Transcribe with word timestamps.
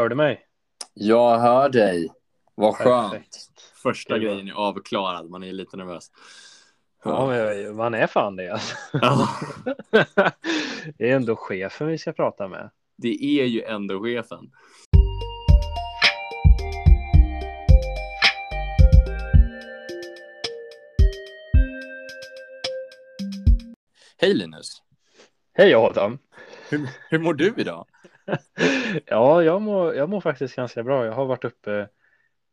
Hör 0.00 0.08
du 0.08 0.16
mig? 0.16 0.40
Jag 0.94 1.38
hör 1.38 1.68
dig. 1.68 2.08
Vad 2.54 2.74
skönt. 2.74 3.12
Perfekt. 3.12 3.36
Första 3.82 4.18
grejen 4.18 4.48
är 4.48 4.52
avklarad. 4.52 5.30
Man 5.30 5.42
är 5.42 5.52
lite 5.52 5.76
nervös. 5.76 6.10
Ja, 7.04 7.26
men 7.26 7.76
man 7.76 7.94
är 7.94 8.06
fan 8.06 8.36
det. 8.36 8.48
Alltså. 8.52 8.76
Ja, 8.92 9.28
Det 10.98 11.10
är 11.10 11.16
ändå 11.16 11.36
chefen 11.36 11.86
vi 11.86 11.98
ska 11.98 12.12
prata 12.12 12.48
med. 12.48 12.70
det 12.96 13.24
är 13.24 13.44
ju 13.44 13.62
ändå 13.62 14.02
chefen. 14.02 14.50
Hej 24.18 24.34
Linus. 24.34 24.82
Hej 25.54 25.74
Adam! 25.74 26.18
Hur, 26.68 26.88
hur 27.08 27.18
mår 27.18 27.34
du 27.34 27.54
idag? 27.56 27.86
Ja, 29.06 29.42
jag 29.42 29.62
mår, 29.62 29.94
jag 29.94 30.08
mår 30.08 30.20
faktiskt 30.20 30.56
ganska 30.56 30.82
bra. 30.82 31.04
Jag 31.06 31.12
har 31.12 31.26
varit 31.26 31.44
uppe 31.44 31.88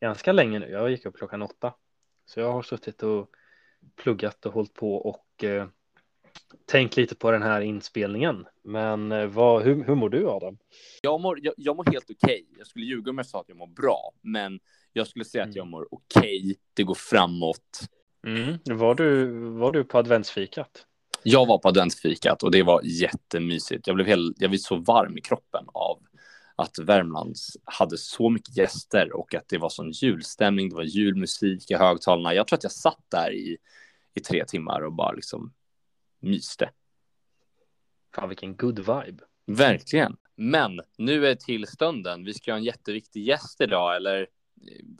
ganska 0.00 0.32
länge 0.32 0.58
nu. 0.58 0.70
Jag 0.70 0.90
gick 0.90 1.06
upp 1.06 1.16
klockan 1.16 1.42
åtta. 1.42 1.74
Så 2.26 2.40
jag 2.40 2.52
har 2.52 2.62
suttit 2.62 3.02
och 3.02 3.30
pluggat 3.96 4.46
och 4.46 4.52
hållit 4.52 4.74
på 4.74 4.94
och 4.94 5.44
eh, 5.44 5.68
tänkt 6.66 6.96
lite 6.96 7.14
på 7.14 7.30
den 7.30 7.42
här 7.42 7.60
inspelningen. 7.60 8.46
Men 8.62 9.12
eh, 9.12 9.26
vad, 9.26 9.62
hur, 9.62 9.84
hur 9.84 9.94
mår 9.94 10.08
du 10.08 10.28
Adam? 10.28 10.58
Jag 11.02 11.20
mår, 11.20 11.38
jag, 11.42 11.54
jag 11.56 11.76
mår 11.76 11.84
helt 11.84 12.10
okej. 12.10 12.46
Jag 12.58 12.66
skulle 12.66 12.84
ljuga 12.86 13.10
om 13.10 13.18
jag 13.18 13.26
sa 13.26 13.40
att 13.40 13.48
jag 13.48 13.56
mår 13.58 13.66
bra, 13.66 14.12
men 14.20 14.60
jag 14.92 15.06
skulle 15.06 15.24
säga 15.24 15.42
att 15.42 15.46
Mm. 15.46 15.56
jag 15.56 15.66
mår 15.66 15.88
okej. 15.90 16.56
Det 16.74 16.82
går 16.82 16.94
framåt. 16.94 17.80
Var, 18.64 18.94
du, 18.94 19.26
var 19.50 19.72
du 19.72 19.84
på 19.84 19.98
adventsfikat? 19.98 20.86
Jag 21.22 21.46
var 21.46 21.58
på 21.58 21.68
adventsfikat 21.68 22.42
och 22.42 22.50
det 22.50 22.62
var 22.62 22.80
jättemysigt. 22.84 23.86
Jag 23.86 23.96
blev, 23.96 24.06
hel, 24.06 24.34
jag 24.38 24.50
blev 24.50 24.58
så 24.58 24.76
varm 24.76 25.18
i 25.18 25.20
kroppen 25.20 25.64
av 25.74 26.02
att 26.56 26.78
Värmland 26.78 27.36
hade 27.64 27.98
så 27.98 28.30
mycket 28.30 28.56
gäster 28.56 29.12
och 29.12 29.34
att 29.34 29.48
det 29.48 29.58
var 29.58 29.68
sån 29.68 29.90
julstämning. 29.90 30.68
Det 30.68 30.76
var 30.76 30.82
julmusik 30.82 31.70
i 31.70 31.74
högtalarna. 31.74 32.34
Jag 32.34 32.46
tror 32.46 32.56
att 32.56 32.62
jag 32.62 32.72
satt 32.72 33.04
där 33.08 33.32
i, 33.32 33.56
i 34.14 34.20
tre 34.20 34.44
timmar 34.44 34.80
och 34.80 34.92
bara 34.92 35.12
liksom 35.12 35.52
myste. 36.20 36.70
Fan 38.14 38.28
vilken 38.28 38.56
good 38.56 38.78
vibe. 38.78 39.24
Verkligen. 39.46 40.16
Men 40.36 40.80
nu 40.96 41.26
är 41.26 41.34
till 41.34 41.66
stunden. 41.66 42.24
Vi 42.24 42.34
ska 42.34 42.52
ha 42.52 42.58
en 42.58 42.64
jätteviktig 42.64 43.24
gäst 43.24 43.60
idag, 43.60 43.96
eller 43.96 44.26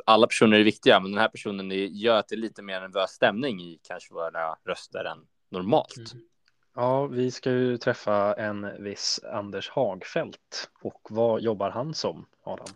alla 0.05 0.27
personer 0.27 0.58
är 0.58 0.64
viktiga, 0.64 1.00
men 1.00 1.10
den 1.10 1.20
här 1.20 1.28
personen 1.28 1.70
gör 1.97 2.19
att 2.19 2.28
det 2.28 2.34
är 2.34 2.38
lite 2.38 2.62
mer 2.62 2.80
nervös 2.80 3.10
stämning 3.10 3.60
i 3.60 3.80
kanske 3.82 4.14
våra 4.14 4.55
röster 4.64 5.05
än 5.05 5.19
normalt. 5.48 5.96
Mm. 5.96 6.24
Ja, 6.74 7.06
vi 7.06 7.30
ska 7.30 7.50
ju 7.50 7.77
träffa 7.78 8.34
en 8.34 8.82
viss 8.84 9.20
Anders 9.32 9.68
Hagfeldt. 9.70 10.70
Och 10.82 11.00
vad 11.10 11.41
jobbar 11.41 11.70
han 11.70 11.94
som, 11.94 12.27
Adam? 12.42 12.66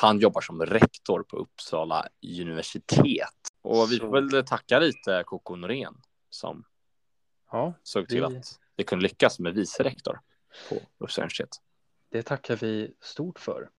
Han 0.00 0.18
jobbar 0.18 0.40
som 0.40 0.66
rektor 0.66 1.22
på 1.22 1.36
Uppsala 1.36 2.06
universitet. 2.40 3.34
Och 3.62 3.92
vi 3.92 3.98
får 3.98 4.08
väl 4.30 4.44
tacka 4.46 4.78
lite 4.78 5.22
Coco 5.26 5.56
Norén 5.56 5.94
som 6.30 6.64
Ja, 7.52 7.74
såg 7.82 8.08
till 8.08 8.26
Vi- 8.26 8.36
att 8.36 8.58
det 8.76 8.84
kunde 8.84 9.02
lyckas 9.02 9.38
med 9.38 9.54
vice 9.54 9.82
rektor 9.82 10.20
på 10.68 10.74
Uppsala 10.98 11.24
universitet. 11.24 11.48
det 12.10 12.22
tackar 12.22 12.56
vi 12.56 12.94
stort 13.00 13.38
för. 13.38 13.70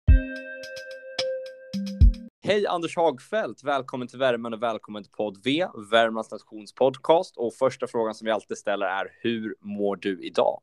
Hej 2.50 2.66
Anders 2.66 2.96
Hagfeldt, 2.96 3.64
välkommen 3.64 4.08
till 4.08 4.18
Värmen 4.18 4.54
och 4.54 4.62
välkommen 4.62 5.02
till 5.02 5.12
podd 5.12 5.40
V, 5.44 5.66
Värmlands 5.90 6.30
nations 6.30 6.74
podcast. 6.74 7.36
Och 7.36 7.54
första 7.54 7.86
frågan 7.86 8.14
som 8.14 8.24
vi 8.24 8.30
alltid 8.30 8.58
ställer 8.58 8.86
är 8.86 9.12
hur 9.20 9.54
mår 9.60 9.96
du 9.96 10.22
idag? 10.22 10.60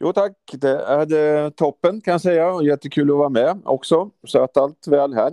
Jo 0.00 0.12
tack, 0.12 0.32
det 0.52 0.78
är 0.78 1.06
det 1.06 1.56
toppen 1.56 2.00
kan 2.00 2.12
jag 2.12 2.20
säga 2.20 2.52
och 2.52 2.64
jättekul 2.64 3.10
att 3.10 3.16
vara 3.16 3.28
med 3.28 3.60
också. 3.64 4.10
Så 4.24 4.42
att 4.42 4.56
allt 4.56 4.86
väl 4.86 5.14
här. 5.14 5.32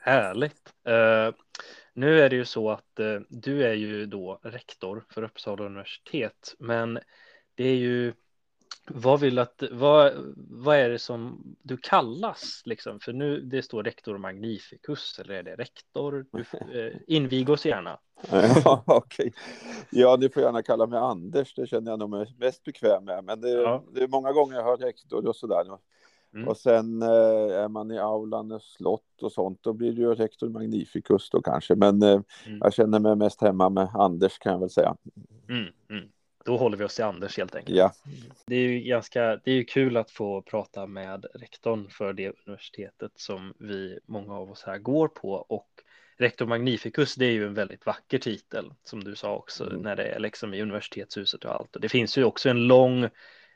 Härligt. 0.00 0.72
Eh, 0.84 1.34
nu 1.92 2.20
är 2.20 2.30
det 2.30 2.36
ju 2.36 2.44
så 2.44 2.70
att 2.70 2.98
eh, 2.98 3.20
du 3.28 3.64
är 3.66 3.74
ju 3.74 4.06
då 4.06 4.38
rektor 4.42 5.04
för 5.10 5.22
Uppsala 5.22 5.64
universitet, 5.64 6.54
men 6.58 6.98
det 7.54 7.64
är 7.64 7.76
ju 7.76 8.12
vad 8.88 9.20
vill 9.20 9.38
att 9.38 9.62
vad, 9.70 10.12
vad 10.50 10.76
är 10.76 10.88
det 10.88 10.98
som 10.98 11.42
du 11.62 11.76
kallas 11.76 12.62
liksom? 12.64 13.00
För 13.00 13.12
nu 13.12 13.40
det 13.40 13.62
står 13.62 13.82
rektor 13.82 14.18
magnificus 14.18 15.18
eller 15.18 15.34
är 15.34 15.42
det 15.42 15.54
rektor? 15.54 16.26
Du, 16.32 16.40
eh, 16.80 16.92
invig 17.06 17.48
oss 17.50 17.66
gärna. 17.66 17.98
Ja, 18.64 18.82
okej. 18.86 19.32
Ja, 19.90 20.16
ni 20.20 20.28
får 20.28 20.42
gärna 20.42 20.62
kalla 20.62 20.86
mig 20.86 20.98
Anders, 20.98 21.54
det 21.54 21.66
känner 21.66 21.90
jag 21.92 21.98
nog 21.98 22.10
mig 22.10 22.34
mest 22.38 22.64
bekväm 22.64 23.04
med. 23.04 23.24
Men 23.24 23.40
det, 23.40 23.50
Ja. 23.50 23.84
det 23.94 24.02
är 24.02 24.08
många 24.08 24.32
gånger 24.32 24.56
jag 24.56 24.64
hör 24.64 24.76
rektor 24.76 25.26
och 25.28 25.36
sådär. 25.36 25.64
Mm. 26.34 26.48
Och 26.48 26.56
sen 26.56 27.02
eh, 27.02 27.08
är 27.62 27.68
man 27.68 27.90
i 27.90 27.98
aulan 27.98 28.60
slott 28.60 29.22
och 29.22 29.32
sånt, 29.32 29.58
då 29.62 29.72
blir 29.72 29.92
det 29.92 30.00
ju 30.00 30.14
rektor 30.14 30.48
magnificus 30.48 31.30
då 31.30 31.42
kanske. 31.42 31.74
Men 31.74 32.02
eh, 32.02 32.20
Mm. 32.46 32.58
jag 32.60 32.74
känner 32.74 32.98
mig 32.98 33.16
mest 33.16 33.40
hemma 33.40 33.68
med 33.68 33.88
Anders 33.94 34.38
kan 34.38 34.52
jag 34.52 34.60
väl 34.60 34.70
säga. 34.70 34.96
Mm, 35.48 35.72
mm. 35.90 36.08
Då 36.44 36.56
håller 36.56 36.76
vi 36.76 36.84
oss 36.84 36.94
till 36.94 37.04
Anders 37.04 37.36
helt 37.38 37.54
enkelt. 37.54 37.76
Ja, 37.76 37.92
Det 38.46 38.56
är 38.56 38.68
ju 38.68 38.80
ganska, 38.80 39.36
det 39.36 39.50
är 39.50 39.54
ju 39.54 39.64
kul 39.64 39.96
att 39.96 40.10
få 40.10 40.42
prata 40.42 40.86
med 40.86 41.26
rektorn 41.34 41.88
för 41.90 42.12
det 42.12 42.32
universitetet 42.46 43.12
som 43.16 43.54
vi, 43.58 43.98
många 44.06 44.34
av 44.34 44.50
oss 44.50 44.62
här 44.62 44.78
går 44.78 45.08
på 45.08 45.32
och 45.32 45.68
rektor 46.18 46.46
magnificus, 46.46 47.14
det 47.14 47.26
är 47.26 47.30
ju 47.32 47.46
en 47.46 47.54
väldigt 47.54 47.86
vacker 47.86 48.18
titel 48.18 48.72
som 48.84 49.04
du 49.04 49.14
sa 49.16 49.36
också 49.36 49.64
Mm. 49.70 49.82
när 49.82 49.96
det 49.96 50.04
är 50.04 50.18
liksom 50.18 50.54
i 50.54 50.62
universitetshuset 50.62 51.44
och 51.44 51.54
allt. 51.54 51.74
Och 51.76 51.80
det 51.82 51.88
finns 51.88 52.18
ju 52.18 52.24
också 52.24 52.48
en 52.48 52.66
lång 52.66 53.08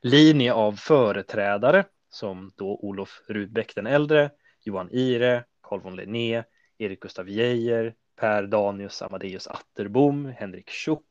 linje 0.02 0.52
av 0.52 0.72
företrädare 0.72 1.84
som 2.10 2.52
då 2.56 2.78
Olof 2.82 3.22
Rudbeck 3.26 3.74
den 3.74 3.86
äldre, 3.86 4.30
Johan 4.64 4.88
Ire, 4.92 5.44
Carl 5.62 5.80
von 5.80 5.96
Linné, 5.96 6.44
Erik 6.78 7.00
Gustaf 7.00 7.28
Geijer, 7.28 7.94
Per 8.16 8.42
Danius 8.42 9.02
Amadeus 9.02 9.46
Atterbom, 9.46 10.26
Henrik 10.36 10.70
Schuck 10.70 11.04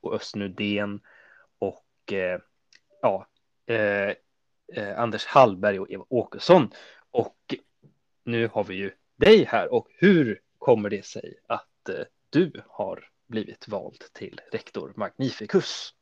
och 0.00 0.14
Östen 0.14 0.42
Undén 0.42 1.00
och 2.04 2.12
eh, 2.12 2.40
ja, 3.02 3.26
eh, 3.66 4.14
eh, 4.74 4.98
Anders 4.98 5.26
Hallberg 5.26 5.80
och 5.80 5.90
Eva 5.90 6.04
Åkesson. 6.08 6.70
Och 7.10 7.54
nu 8.24 8.48
har 8.48 8.64
vi 8.64 8.74
ju 8.74 8.90
dig 9.16 9.44
här 9.44 9.72
och 9.72 9.88
hur 9.98 10.40
kommer 10.58 10.90
det 10.90 11.04
sig 11.04 11.34
att 11.46 11.88
eh, 11.88 12.04
du 12.30 12.62
har 12.68 13.08
blivit 13.26 13.68
vald 13.68 14.04
till 14.12 14.40
rektor 14.52 14.92
Magnificus? 14.96 15.94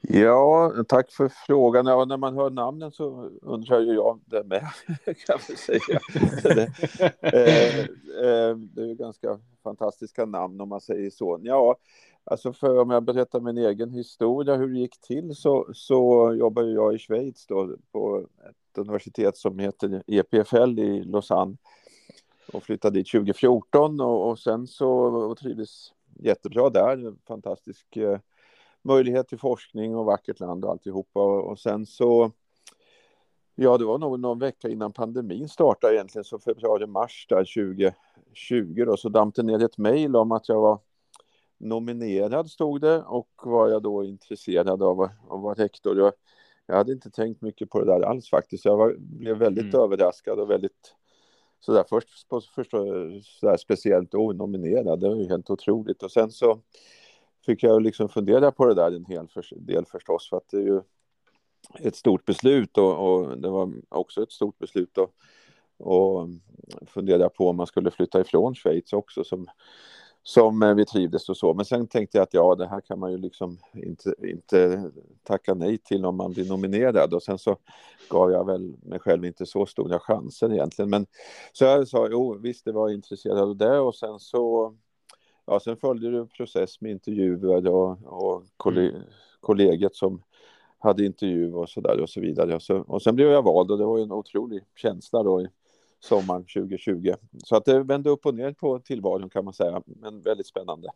Ja 0.00 0.72
tack 0.88 1.12
för 1.12 1.28
frågan. 1.46 1.86
Ja, 1.86 2.04
när 2.04 2.16
man 2.16 2.36
hör 2.36 2.50
namnen 2.50 2.92
så 2.92 3.30
undrar 3.42 3.80
ju 3.80 3.94
jag 3.94 4.20
det 4.24 4.44
med, 4.44 4.66
kan 5.26 5.38
man 5.48 5.56
säga. 5.56 6.00
det, 6.42 6.70
eh, 7.20 7.78
eh, 8.24 8.56
det 8.56 8.82
är 8.82 8.86
ju 8.86 8.94
ganska 8.94 9.38
fantastiska 9.62 10.24
namn 10.24 10.60
om 10.60 10.68
man 10.68 10.80
säger 10.80 11.10
så. 11.10 11.38
Ja, 11.42 11.76
alltså 12.24 12.52
för 12.52 12.78
om 12.78 12.90
jag 12.90 13.02
berättar 13.02 13.40
min 13.40 13.58
egen 13.58 13.90
historia 13.90 14.56
hur 14.56 14.68
det 14.68 14.78
gick 14.78 15.00
till 15.00 15.34
så, 15.34 15.68
så 15.74 16.34
jobbar 16.34 16.62
ju 16.62 16.72
jag 16.72 16.94
i 16.94 16.98
Schweiz 16.98 17.46
då 17.46 17.76
på 17.92 18.26
ett 18.50 18.78
universitet 18.78 19.36
som 19.36 19.58
heter 19.58 20.02
EPFL 20.06 20.78
i 20.78 21.04
Lausanne 21.04 21.56
och 22.52 22.62
flyttade 22.62 22.98
dit 22.98 23.10
2014 23.10 24.00
och, 24.00 24.30
och 24.30 24.38
sen 24.38 24.66
så 24.66 24.90
och 25.04 25.38
trivdes 25.38 25.92
jättebra 26.18 26.70
där. 26.70 27.14
Fantastisk 27.26 27.96
eh, 27.96 28.18
möjlighet 28.88 29.28
till 29.28 29.38
forskning 29.38 29.96
och 29.96 30.04
vackert 30.04 30.40
land 30.40 30.64
och 30.64 30.70
alltihopa 30.70 31.20
och, 31.20 31.58
sen 31.58 31.86
så 31.86 32.30
Ja, 33.60 33.78
det 33.78 33.84
var 33.84 33.98
nog 33.98 34.20
någon 34.20 34.38
vecka 34.38 34.68
innan 34.68 34.92
pandemin 34.92 35.48
startade 35.48 35.94
egentligen, 35.94 36.24
så 36.24 36.38
februari-mars 36.38 37.26
där 37.28 37.44
2020 38.34 38.84
då, 38.84 38.96
så 38.96 39.08
damp 39.08 39.34
det 39.34 39.42
ner 39.42 39.64
ett 39.64 39.78
mejl 39.78 40.16
om 40.16 40.32
att 40.32 40.48
jag 40.48 40.60
var 40.60 40.78
nominerad, 41.58 42.50
stod 42.50 42.80
det, 42.80 43.02
och 43.02 43.28
var 43.44 43.68
jag 43.68 43.82
då 43.82 44.04
intresserad 44.04 44.82
av 44.82 45.00
att, 45.00 45.12
vara 45.28 45.54
rektor. 45.54 45.98
Jag, 45.98 46.12
jag 46.66 46.76
hade 46.76 46.92
inte 46.92 47.10
tänkt 47.10 47.42
mycket 47.42 47.70
på 47.70 47.80
det 47.80 47.86
där 47.86 48.00
alls 48.00 48.30
faktiskt. 48.30 48.64
Jag 48.64 48.76
var, 48.76 48.94
blev 48.98 49.36
väldigt 49.38 49.74
Mm. 49.74 49.80
överraskad 49.80 50.40
och 50.40 50.50
väldigt 50.50 50.94
sådär 51.60 51.84
först, 51.88 52.28
på- 52.28 52.40
först 52.54 52.70
sådär 53.22 53.56
speciellt 53.56 54.14
oh, 54.14 54.34
nominerad, 54.34 55.00
det 55.00 55.08
var 55.08 55.16
ju 55.16 55.28
helt 55.28 55.50
otroligt. 55.50 56.02
Och 56.02 56.12
sen 56.12 56.30
så 56.30 56.58
fick 57.48 57.62
jag 57.62 57.82
liksom 57.82 58.08
fundera 58.08 58.52
på 58.52 58.66
det 58.66 58.74
där 58.74 58.92
en 58.92 59.04
hel 59.04 59.28
för, 59.28 59.44
del 59.56 59.86
förstås, 59.86 60.28
för 60.28 60.36
att 60.36 60.48
det 60.50 60.56
är 60.56 60.62
ju 60.62 60.80
ett 61.78 61.96
stort 61.96 62.24
beslut 62.24 62.78
och, 62.78 63.08
och 63.08 63.38
det 63.38 63.48
var 63.48 63.72
också 63.88 64.22
ett 64.22 64.32
stort 64.32 64.58
beslut 64.58 64.98
att 64.98 65.10
och 65.78 66.28
fundera 66.86 67.28
på 67.28 67.48
om 67.48 67.56
man 67.56 67.66
skulle 67.66 67.90
flytta 67.90 68.20
ifrån 68.20 68.54
Schweiz 68.54 68.92
också 68.92 69.24
som, 69.24 69.46
som 70.22 70.62
eh, 70.62 70.74
vi 70.74 70.84
trivdes 70.84 71.28
och 71.28 71.36
så. 71.36 71.54
Men 71.54 71.64
sen 71.64 71.86
tänkte 71.86 72.18
jag 72.18 72.22
att 72.22 72.34
ja, 72.34 72.54
det 72.54 72.66
här 72.66 72.80
kan 72.80 72.98
man 72.98 73.12
ju 73.12 73.18
liksom 73.18 73.58
inte, 73.74 74.14
inte 74.22 74.90
tacka 75.22 75.54
nej 75.54 75.78
till 75.78 76.04
om 76.04 76.16
man 76.16 76.32
blir 76.32 76.48
nominerad 76.48 77.14
och 77.14 77.22
sen 77.22 77.38
så 77.38 77.56
gav 78.10 78.30
jag 78.30 78.46
väl 78.46 78.76
mig 78.82 78.98
själv 78.98 79.24
inte 79.24 79.46
så 79.46 79.66
stora 79.66 79.98
chanser 79.98 80.52
egentligen. 80.52 80.90
Men 80.90 81.06
så 81.52 81.64
jag 81.64 81.88
sa 81.88 82.08
jo, 82.10 82.38
visst, 82.38 82.64
det 82.64 82.72
var 82.72 82.90
intresserad 82.90 83.38
av 83.38 83.56
det 83.56 83.78
och 83.78 83.94
sen 83.94 84.18
så 84.18 84.74
ja, 85.48 85.60
sen 85.60 85.76
följde 85.76 86.10
det 86.10 86.18
en 86.18 86.28
process 86.28 86.80
med 86.80 86.90
intervjuer 86.90 87.68
och, 87.68 87.98
och 88.04 88.44
kolle- 88.56 89.02
kollegiet 89.40 89.94
som 89.94 90.22
hade 90.78 91.04
intervju 91.04 91.52
och 91.52 91.68
så 91.68 91.80
där 91.80 92.00
och 92.00 92.10
så 92.10 92.20
vidare. 92.20 92.54
Och, 92.54 92.62
så, 92.62 92.76
och 92.76 93.02
sen 93.02 93.16
blev 93.16 93.28
jag 93.28 93.42
vald 93.42 93.70
och 93.70 93.78
det 93.78 93.84
var 93.84 93.98
ju 93.98 94.02
en 94.02 94.12
otrolig 94.12 94.62
känsla 94.76 95.22
då 95.22 95.42
i 95.42 95.48
sommaren 96.00 96.44
2020. 96.44 97.14
Så 97.44 97.56
att 97.56 97.64
det 97.64 97.82
vände 97.82 98.10
upp 98.10 98.26
och 98.26 98.34
ner 98.34 98.52
på 98.52 98.78
tillvaron 98.78 99.30
kan 99.30 99.44
man 99.44 99.54
säga, 99.54 99.82
men 99.86 100.22
väldigt 100.22 100.46
spännande. 100.46 100.88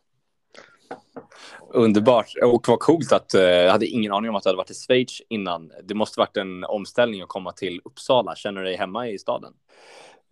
Underbart. 1.69 2.33
Och 2.43 2.65
vad 2.67 2.79
coolt 2.79 3.11
att 3.11 3.33
eh, 3.33 3.41
jag 3.41 3.71
hade 3.71 3.87
ingen 3.87 4.11
aning 4.11 4.29
om 4.29 4.35
att 4.35 4.43
du 4.43 4.49
hade 4.49 4.57
varit 4.57 4.71
i 4.71 4.73
Schweiz 4.73 5.21
innan. 5.29 5.71
Det 5.83 5.93
måste 5.93 6.19
varit 6.19 6.37
en 6.37 6.63
omställning 6.63 7.21
att 7.21 7.27
komma 7.27 7.51
till 7.51 7.81
Uppsala. 7.83 8.35
Känner 8.35 8.61
du 8.61 8.67
dig 8.67 8.75
hemma 8.75 9.07
i 9.07 9.19
staden? 9.19 9.53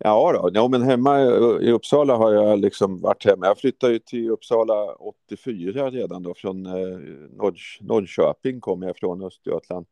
Ja, 0.04 0.32
då. 0.32 0.50
ja 0.54 0.68
men 0.68 0.82
hemma 0.82 1.20
i 1.60 1.72
Uppsala 1.72 2.16
har 2.16 2.32
jag 2.32 2.58
liksom 2.58 3.00
varit 3.00 3.24
hemma. 3.24 3.46
Jag 3.46 3.58
flyttade 3.58 3.92
ju 3.92 3.98
till 3.98 4.30
Uppsala 4.30 4.94
84 4.94 5.90
redan 5.90 6.22
då 6.22 6.34
från 6.34 6.66
eh, 6.66 6.98
Norr, 7.30 7.58
Norrköping 7.80 8.60
kom 8.60 8.82
jag 8.82 8.96
från 8.96 9.22
Östergötland. 9.24 9.86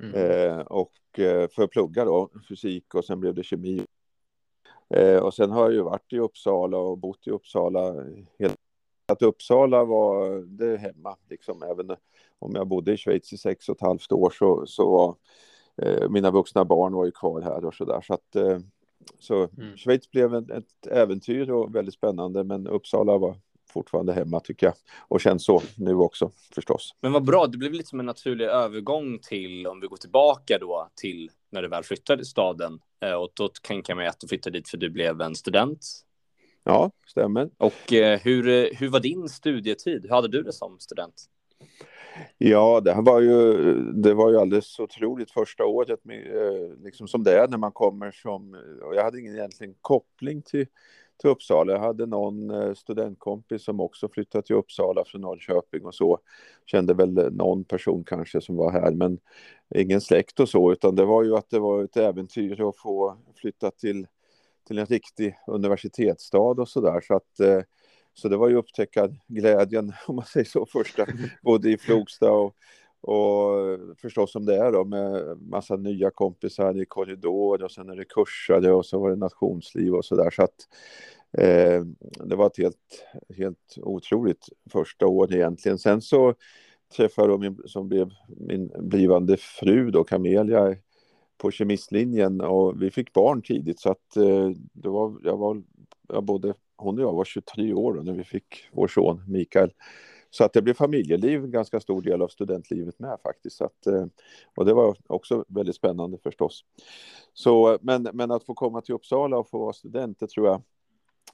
Mm. 0.00 0.14
Eh, 0.14 0.58
och 0.58 1.18
eh, 1.18 1.48
för 1.48 1.62
att 1.62 1.70
plugga 1.70 2.04
då 2.04 2.28
fysik 2.48 2.94
och 2.94 3.04
sen 3.04 3.20
blev 3.20 3.34
det 3.34 3.42
kemi. 3.42 3.86
Eh, 4.94 5.16
och 5.16 5.34
sen 5.34 5.50
har 5.50 5.62
jag 5.62 5.72
ju 5.72 5.82
varit 5.82 6.12
i 6.12 6.18
Uppsala 6.18 6.78
och 6.78 6.98
bott 6.98 7.26
i 7.26 7.30
Uppsala 7.30 7.94
hela 8.38 8.54
att 9.06 9.22
Uppsala 9.22 9.84
var 9.84 10.40
det 10.58 10.76
hemma, 10.76 11.16
liksom, 11.30 11.62
även 11.62 11.96
om 12.38 12.54
jag 12.54 12.66
bodde 12.66 12.92
i 12.92 12.96
Schweiz 12.96 13.32
i 13.32 13.38
sex 13.38 13.68
och 13.68 13.76
ett 13.76 13.86
halvt 13.86 14.12
år 14.12 14.30
så, 14.30 14.66
så 14.66 14.90
var 14.90 15.16
eh, 15.82 16.08
mina 16.08 16.30
vuxna 16.30 16.64
barn 16.64 16.92
var 16.92 17.04
ju 17.04 17.10
kvar 17.10 17.40
här 17.40 17.64
och 17.64 17.74
så 17.74 17.84
där. 17.84 18.00
Så, 18.00 18.14
att, 18.14 18.36
eh, 18.36 18.58
så 19.18 19.48
mm. 19.58 19.76
Schweiz 19.76 20.10
blev 20.10 20.34
ett, 20.34 20.50
ett 20.50 20.86
äventyr 20.86 21.50
och 21.50 21.74
väldigt 21.74 21.94
spännande, 21.94 22.44
men 22.44 22.66
Uppsala 22.66 23.18
var 23.18 23.36
fortfarande 23.70 24.12
hemma 24.12 24.40
tycker 24.40 24.66
jag 24.66 24.74
och 25.08 25.20
känns 25.20 25.44
så 25.44 25.62
nu 25.76 25.94
också 25.94 26.30
förstås. 26.54 26.94
Men 27.00 27.12
vad 27.12 27.24
bra, 27.24 27.46
det 27.46 27.58
blev 27.58 27.72
lite 27.72 27.88
som 27.88 28.00
en 28.00 28.06
naturlig 28.06 28.44
övergång 28.44 29.18
till 29.18 29.66
om 29.66 29.80
vi 29.80 29.86
går 29.86 29.96
tillbaka 29.96 30.58
då 30.60 30.88
till 30.94 31.30
när 31.50 31.62
du 31.62 31.68
väl 31.68 31.82
flyttade 31.82 32.18
till 32.18 32.30
staden 32.30 32.78
eh, 33.00 33.12
och 33.14 33.30
då 33.34 33.48
tänker 33.62 33.90
jag 33.90 33.96
mig 33.96 34.06
att 34.06 34.20
du 34.20 34.28
flyttade 34.28 34.58
dit 34.58 34.68
för 34.68 34.76
du 34.76 34.90
blev 34.90 35.20
en 35.20 35.34
student 35.34 36.04
Ja, 36.64 36.90
stämmer. 37.06 37.50
Och 37.56 37.92
eh, 37.92 38.20
hur, 38.20 38.74
hur 38.74 38.88
var 38.88 39.00
din 39.00 39.28
studietid? 39.28 40.02
Hur 40.02 40.10
hade 40.10 40.28
du 40.28 40.42
det 40.42 40.52
som 40.52 40.78
student? 40.80 41.14
Ja, 42.38 42.80
det 42.80 42.94
var 42.94 43.20
ju, 43.20 43.74
det 43.92 44.14
var 44.14 44.30
ju 44.30 44.38
alldeles 44.38 44.80
otroligt 44.80 45.30
första 45.30 45.64
året, 45.64 46.04
med, 46.04 46.22
liksom 46.82 47.08
som 47.08 47.24
det 47.24 47.38
är 47.38 47.48
när 47.48 47.58
man 47.58 47.72
kommer 47.72 48.10
som... 48.10 48.56
Och 48.82 48.94
jag 48.94 49.04
hade 49.04 49.20
ingen 49.20 49.34
egentligen 49.34 49.74
koppling 49.80 50.42
till, 50.42 50.66
till 51.20 51.30
Uppsala. 51.30 51.72
Jag 51.72 51.80
hade 51.80 52.06
någon 52.06 52.50
eh, 52.50 52.74
studentkompis 52.74 53.64
som 53.64 53.80
också 53.80 54.08
flyttat 54.08 54.46
till 54.46 54.56
Uppsala 54.56 55.04
från 55.04 55.20
Norrköping 55.20 55.84
och 55.84 55.94
så. 55.94 56.18
Kände 56.66 56.94
väl 56.94 57.34
någon 57.34 57.64
person 57.64 58.04
kanske 58.04 58.40
som 58.40 58.56
var 58.56 58.72
här, 58.72 58.92
men 58.92 59.18
ingen 59.74 60.00
släkt 60.00 60.40
och 60.40 60.48
så, 60.48 60.72
utan 60.72 60.94
det 60.94 61.04
var 61.04 61.24
ju 61.24 61.36
att 61.36 61.50
det 61.50 61.58
var 61.58 61.84
ett 61.84 61.96
äventyr 61.96 62.68
att 62.68 62.76
få 62.76 63.16
flytta 63.34 63.70
till 63.70 64.06
till 64.66 64.78
en 64.78 64.86
riktig 64.86 65.36
universitetsstad 65.46 66.60
och 66.60 66.68
så 66.68 66.80
där. 66.80 67.00
Så 67.00 67.16
att 67.16 67.40
eh, 67.40 67.60
så 68.14 68.28
det 68.28 68.36
var 68.36 68.48
ju 68.48 68.56
upptäcka 68.56 69.08
glädjen, 69.28 69.92
om 70.06 70.16
man 70.16 70.24
säger 70.24 70.46
så, 70.46 70.66
första, 70.66 71.06
både 71.42 71.70
i 71.70 71.78
Flogsta 71.78 72.32
och, 72.32 72.56
och 73.00 73.78
förstås 73.98 74.32
som 74.32 74.44
det 74.44 74.56
är 74.56 74.72
då 74.72 74.84
med 74.84 75.38
massa 75.40 75.76
nya 75.76 76.10
kompisar 76.10 76.82
i 76.82 76.86
korridor 76.86 77.62
och 77.62 77.72
sen 77.72 77.90
är 77.90 77.96
det 77.96 78.04
kursare 78.04 78.72
och 78.72 78.86
så 78.86 78.98
var 78.98 79.10
det 79.10 79.16
nationsliv 79.16 79.94
och 79.94 80.04
så 80.04 80.16
där. 80.16 80.30
Så 80.30 80.42
att 80.42 80.68
eh, 81.38 81.84
det 82.24 82.36
var 82.36 82.46
ett 82.46 82.58
helt, 82.58 83.04
helt 83.36 83.78
otroligt 83.82 84.48
första 84.70 85.06
år 85.06 85.34
egentligen. 85.34 85.78
Sen 85.78 86.00
så 86.02 86.34
träffade 86.96 87.32
jag 87.32 87.40
min, 87.40 87.62
som 87.66 87.88
blev 87.88 88.10
min 88.26 88.72
blivande 88.78 89.36
fru 89.36 89.90
då, 89.90 90.04
Camelia, 90.04 90.76
på 91.38 91.50
kemistlinjen 91.50 92.40
och 92.40 92.82
vi 92.82 92.90
fick 92.90 93.12
barn 93.12 93.42
tidigt 93.42 93.80
så 93.80 93.90
att 93.90 94.16
eh, 94.16 94.50
det 94.72 94.88
var, 94.88 95.20
jag 95.24 95.36
var, 95.36 95.62
jag 96.08 96.24
både, 96.24 96.54
hon 96.84 96.98
och 96.98 97.04
jag 97.04 97.12
var 97.12 97.24
23 97.24 97.72
år 97.72 97.94
när 97.94 98.12
vi 98.12 98.24
fick 98.24 98.68
vår 98.72 98.88
son 98.88 99.22
Mikael. 99.28 99.72
Så 100.30 100.44
att 100.44 100.52
det 100.52 100.62
blev 100.62 100.74
familjeliv 100.74 101.44
en 101.44 101.50
ganska 101.50 101.80
stor 101.80 102.02
del 102.02 102.22
av 102.22 102.28
studentlivet 102.28 102.98
med 102.98 103.18
faktiskt. 103.22 103.56
Så 103.56 103.64
att, 103.64 103.86
eh, 103.86 104.06
och 104.56 104.64
det 104.64 104.74
var 104.74 104.96
också 105.06 105.44
väldigt 105.48 105.76
spännande 105.76 106.18
förstås. 106.22 106.64
Så, 107.32 107.78
men, 107.82 108.08
men 108.12 108.30
att 108.30 108.44
få 108.44 108.54
komma 108.54 108.80
till 108.80 108.94
Uppsala 108.94 109.38
och 109.38 109.48
få 109.48 109.58
vara 109.58 109.72
student, 109.72 110.20
det 110.20 110.26
tror 110.26 110.46
jag, 110.46 110.62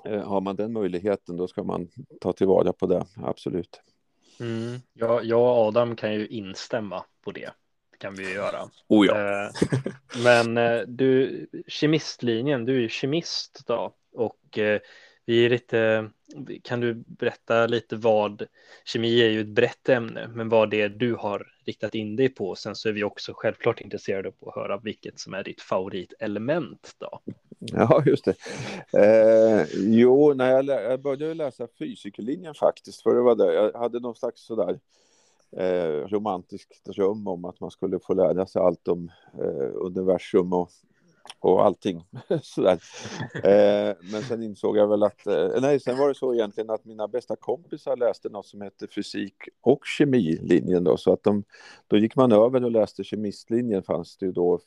eh, 0.05 0.29
har 0.29 0.41
man 0.41 0.57
den 0.57 0.73
möjligheten 0.73 1.37
då 1.37 1.49
ska 1.49 1.63
man 1.63 1.89
ta 2.21 2.33
tillvara 2.33 2.73
på 2.73 2.87
det, 2.87 3.07
absolut. 3.17 3.81
Mm. 4.41 4.79
Ja, 4.93 5.23
jag 5.23 5.41
och 5.41 5.69
Adam 5.69 5.97
kan 5.97 6.15
ju 6.15 6.27
instämma 6.27 7.05
på 7.25 7.31
det 7.31 7.51
kan 8.01 8.15
vi 8.15 8.35
göra. 8.35 8.71
Oh 8.89 9.07
ja. 9.07 9.45
Eh, 9.45 9.51
men 10.25 10.57
eh, 10.57 10.81
du, 10.87 11.47
kemistlinjen, 11.67 12.65
du 12.65 12.77
är 12.77 12.81
ju 12.81 12.89
kemist 12.89 13.63
då 13.67 13.95
och 14.13 14.59
eh, 14.59 14.81
vi 15.27 15.45
är 15.45 15.51
lite, 15.51 16.11
kan 16.63 16.81
du 16.81 16.95
berätta 16.95 17.67
lite 17.67 17.97
vad, 17.97 18.47
kemi 18.85 19.23
är 19.23 19.29
ju 19.29 19.41
ett 19.41 19.49
brett 19.49 19.89
ämne, 19.89 20.29
men 20.29 20.49
vad 20.49 20.71
det 20.71 20.81
är 20.81 20.89
du 20.89 21.15
har 21.15 21.47
riktat 21.67 21.95
in 21.95 22.17
dig 22.17 22.29
på. 22.29 22.55
Sen 22.55 22.77
så 22.77 22.89
är 22.89 22.93
vi 22.93 23.05
också 23.05 23.33
självklart 23.35 23.81
intresserade 23.81 24.33
på 24.33 24.49
att 24.49 24.55
höra 24.55 24.79
vilket 24.79 25.19
som 25.19 25.35
är 25.35 25.45
ditt 25.45 25.61
favoritelement 25.61 26.95
då. 26.99 27.21
Ja, 27.59 28.03
just 28.07 28.25
det. 28.25 28.35
Eh, 28.93 29.67
jo, 29.75 30.35
när 30.35 30.51
jag, 30.51 30.67
jag 30.67 31.03
började 31.03 31.35
läsa 31.35 31.69
fysikerlinjen 31.79 32.55
faktiskt, 32.55 33.03
för 33.03 33.15
det 33.15 33.21
var 33.21 33.35
där 33.35 33.53
Jag 33.53 33.73
hade 33.73 34.01
någon 34.01 34.15
slags 34.15 34.47
sådär 34.47 34.81
eh, 35.57 36.09
romantisk 36.09 36.85
dröm 36.85 37.29
om 37.29 37.45
att 37.45 37.61
man 37.61 37.71
skulle 37.71 37.99
få 37.99 38.15
lära 38.15 38.47
sig 38.47 38.63
allt 38.63 38.89
om 38.89 39.11
eh, 39.35 39.71
universum 39.75 40.53
och, 40.53 40.71
och 41.39 41.65
allting. 41.65 42.05
Sådär. 42.43 42.79
Eh, 43.35 43.97
men 44.13 44.23
sen 44.23 44.43
insåg 44.43 44.77
jag 44.77 44.89
väl 44.89 45.03
att, 45.03 45.27
eh, 45.27 45.49
nej, 45.61 45.81
sen 45.81 45.99
var 45.99 46.09
det 46.09 46.15
så 46.15 46.35
egentligen 46.35 46.71
att 46.71 46.85
mina 46.85 47.09
bästa 47.09 47.37
kompisar 47.37 47.97
läste 47.97 48.29
något 48.29 48.47
som 48.47 48.61
hette 48.61 48.87
fysik 48.87 49.35
och 49.61 49.87
kemilinjen 49.87 50.85
då, 50.85 50.97
så 50.97 51.13
att 51.13 51.23
de, 51.23 51.45
då 51.87 51.97
gick 51.97 52.17
man 52.17 52.33
över 52.33 52.65
och 52.65 52.71
läste 52.71 53.05
kemistlinjen 53.05 53.83
fanns 53.83 54.17
det 54.17 54.27
ju 54.27 54.33
då, 54.33 54.61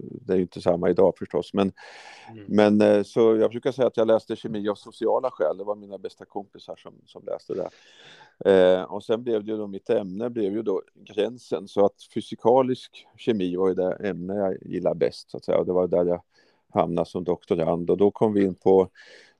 det 0.00 0.32
är 0.32 0.36
ju 0.36 0.42
inte 0.42 0.60
samma 0.60 0.90
idag 0.90 1.14
förstås, 1.18 1.54
men, 1.54 1.72
mm. 2.30 2.44
men 2.48 2.80
eh, 2.80 3.02
så 3.02 3.36
jag 3.36 3.50
brukar 3.50 3.72
säga 3.72 3.88
att 3.88 3.96
jag 3.96 4.06
läste 4.06 4.36
kemi 4.36 4.68
av 4.68 4.74
sociala 4.74 5.30
skäl, 5.30 5.56
det 5.58 5.64
var 5.64 5.76
mina 5.76 5.98
bästa 5.98 6.24
kompisar 6.24 6.76
som, 6.76 6.94
som 7.06 7.24
läste 7.24 7.54
det. 7.54 7.68
Eh, 8.44 8.82
och 8.82 9.04
sen 9.04 9.22
blev 9.22 9.44
det 9.44 9.50
ju 9.50 9.58
då 9.58 9.66
mitt 9.66 9.90
ämne 9.90 10.30
blev 10.30 10.52
ju 10.52 10.62
då 10.62 10.82
gränsen 10.94 11.68
så 11.68 11.84
att 11.86 12.02
fysikalisk 12.14 13.06
kemi 13.16 13.56
var 13.56 13.68
ju 13.68 13.74
det 13.74 13.92
ämne 13.92 14.34
jag 14.34 14.56
gillar 14.62 14.94
bäst 14.94 15.30
så 15.30 15.36
att 15.36 15.44
säga 15.44 15.58
och 15.58 15.66
det 15.66 15.72
var 15.72 15.88
där 15.88 16.04
jag 16.04 16.22
hamnade 16.72 17.08
som 17.08 17.24
doktorand 17.24 17.90
och 17.90 17.96
då 17.96 18.10
kom 18.10 18.32
vi 18.32 18.44
in 18.44 18.54
på 18.54 18.88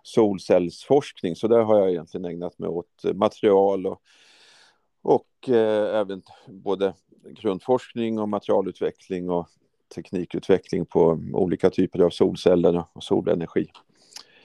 solcellsforskning 0.02 1.36
så 1.36 1.48
där 1.48 1.62
har 1.62 1.78
jag 1.78 1.90
egentligen 1.90 2.24
ägnat 2.24 2.58
mig 2.58 2.68
åt 2.68 3.04
material 3.14 3.86
och, 3.86 4.00
och 5.02 5.48
eh, 5.48 6.00
även 6.00 6.22
både 6.46 6.94
grundforskning 7.24 8.18
och 8.18 8.28
materialutveckling 8.28 9.30
och 9.30 9.48
teknikutveckling 9.94 10.86
på 10.86 11.20
olika 11.32 11.70
typer 11.70 11.98
av 12.00 12.10
solceller 12.10 12.84
och 12.92 13.02
solenergi. 13.02 13.66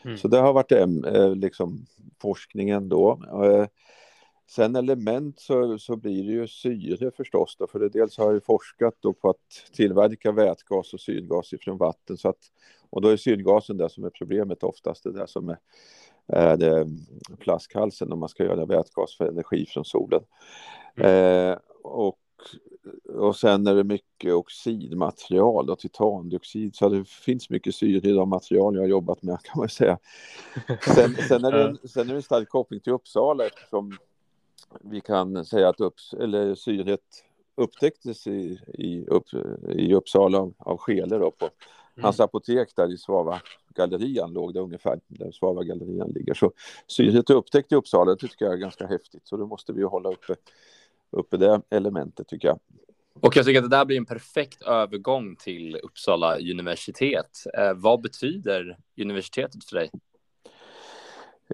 Mm. 0.05 0.17
Så 0.17 0.27
det 0.27 0.37
har 0.37 0.53
varit 0.53 0.71
eh, 0.71 1.35
liksom 1.35 1.85
forskningen 2.21 2.89
då. 2.89 3.19
Eh, 3.43 3.65
Sen 4.49 4.75
element 4.75 5.39
så, 5.39 5.77
så 5.77 5.95
blir 5.95 6.23
det 6.23 6.31
ju 6.31 6.47
syre 6.47 7.11
förstås 7.11 7.55
då, 7.59 7.67
för 7.67 7.79
det 7.79 7.89
dels 7.89 8.17
har 8.17 8.33
jag 8.33 8.45
forskat 8.45 8.95
då 8.99 9.13
på 9.13 9.29
att 9.29 9.71
tillverka 9.73 10.31
vätgas 10.31 10.93
och 10.93 10.99
syrgas 10.99 11.53
ifrån 11.53 11.77
vatten 11.77 12.17
så 12.17 12.29
att 12.29 12.51
och 12.89 13.01
då 13.01 13.09
är 13.09 13.17
syrgasen 13.17 13.77
det 13.77 13.89
som 13.89 14.03
är 14.03 14.09
problemet 14.09 14.63
oftast, 14.63 15.03
det 15.03 15.11
där 15.11 15.25
som 15.25 15.49
är, 15.49 15.57
är 16.27 16.57
det 16.57 16.87
flaskhalsen 17.39 18.11
om 18.11 18.19
man 18.19 18.29
ska 18.29 18.43
göra 18.43 18.65
vätgas 18.65 19.17
för 19.17 19.27
energi 19.27 19.65
från 19.65 19.85
solen. 19.85 20.21
Mm. 20.95 21.51
Eh, 21.51 21.57
och, 21.83 22.19
och 23.15 23.35
sen 23.35 23.67
är 23.67 23.75
det 23.75 23.83
mycket 23.83 24.33
oxidmaterial 24.33 25.69
och 25.69 25.79
titandioxid 25.79 26.75
så 26.75 26.89
det 26.89 27.07
finns 27.07 27.49
mycket 27.49 27.75
syre 27.75 28.09
i 28.09 28.13
de 28.13 28.29
material 28.29 28.75
jag 28.75 28.81
har 28.81 28.87
jobbat 28.87 29.23
med 29.23 29.39
kan 29.43 29.59
man 29.59 29.69
säga. 29.69 29.97
Sen, 30.95 31.15
sen, 31.27 31.45
är, 31.45 31.51
det 31.51 31.63
en, 31.63 31.77
sen 31.87 32.07
är 32.07 32.13
det 32.13 32.15
en 32.19 32.23
stark 32.23 32.49
koppling 32.49 32.79
till 32.79 32.93
Uppsala 32.93 33.45
eftersom 33.45 33.97
vi 34.81 35.01
kan 35.01 35.45
säga 35.45 35.69
att 35.69 35.79
upp, 35.79 35.95
eller 36.19 36.55
syret 36.55 37.01
upptäcktes 37.55 38.27
i, 38.27 38.59
i, 38.67 39.05
upp, 39.07 39.25
i 39.69 39.93
Uppsala 39.93 40.37
av, 40.37 40.53
av 40.57 40.77
Skele 40.77 41.17
då 41.17 41.31
på 41.31 41.45
mm. 41.45 42.03
hans 42.03 42.19
apotek 42.19 42.75
där 42.75 42.93
i 42.93 42.97
Svava 42.97 43.41
gallerian 43.75 44.33
låg 44.33 44.53
det 44.53 44.59
ungefär 44.59 44.99
där 45.07 45.31
Svava 45.31 45.63
gallerian 45.63 46.09
ligger. 46.09 46.33
Så 46.33 46.51
syret 46.87 47.29
är 47.29 47.33
upptäckt 47.33 47.71
i 47.71 47.75
Uppsala, 47.75 48.11
det 48.11 48.17
tycker 48.17 48.45
jag 48.45 48.53
är 48.53 48.57
ganska 48.57 48.87
häftigt. 48.87 49.27
Så 49.27 49.37
då 49.37 49.47
måste 49.47 49.73
vi 49.73 49.83
hålla 49.83 50.09
uppe, 50.09 50.35
uppe 51.11 51.37
det 51.37 51.61
elementet 51.69 52.27
tycker 52.27 52.47
jag. 52.47 52.59
Och 53.21 53.35
jag 53.35 53.45
tycker 53.45 53.59
att 53.59 53.69
det 53.69 53.77
där 53.77 53.85
blir 53.85 53.97
en 53.97 54.05
perfekt 54.05 54.61
övergång 54.61 55.35
till 55.35 55.75
Uppsala 55.75 56.37
universitet. 56.37 57.43
Eh, 57.57 57.73
vad 57.75 58.01
betyder 58.01 58.77
universitetet 59.01 59.63
för 59.63 59.75
dig? 59.75 59.91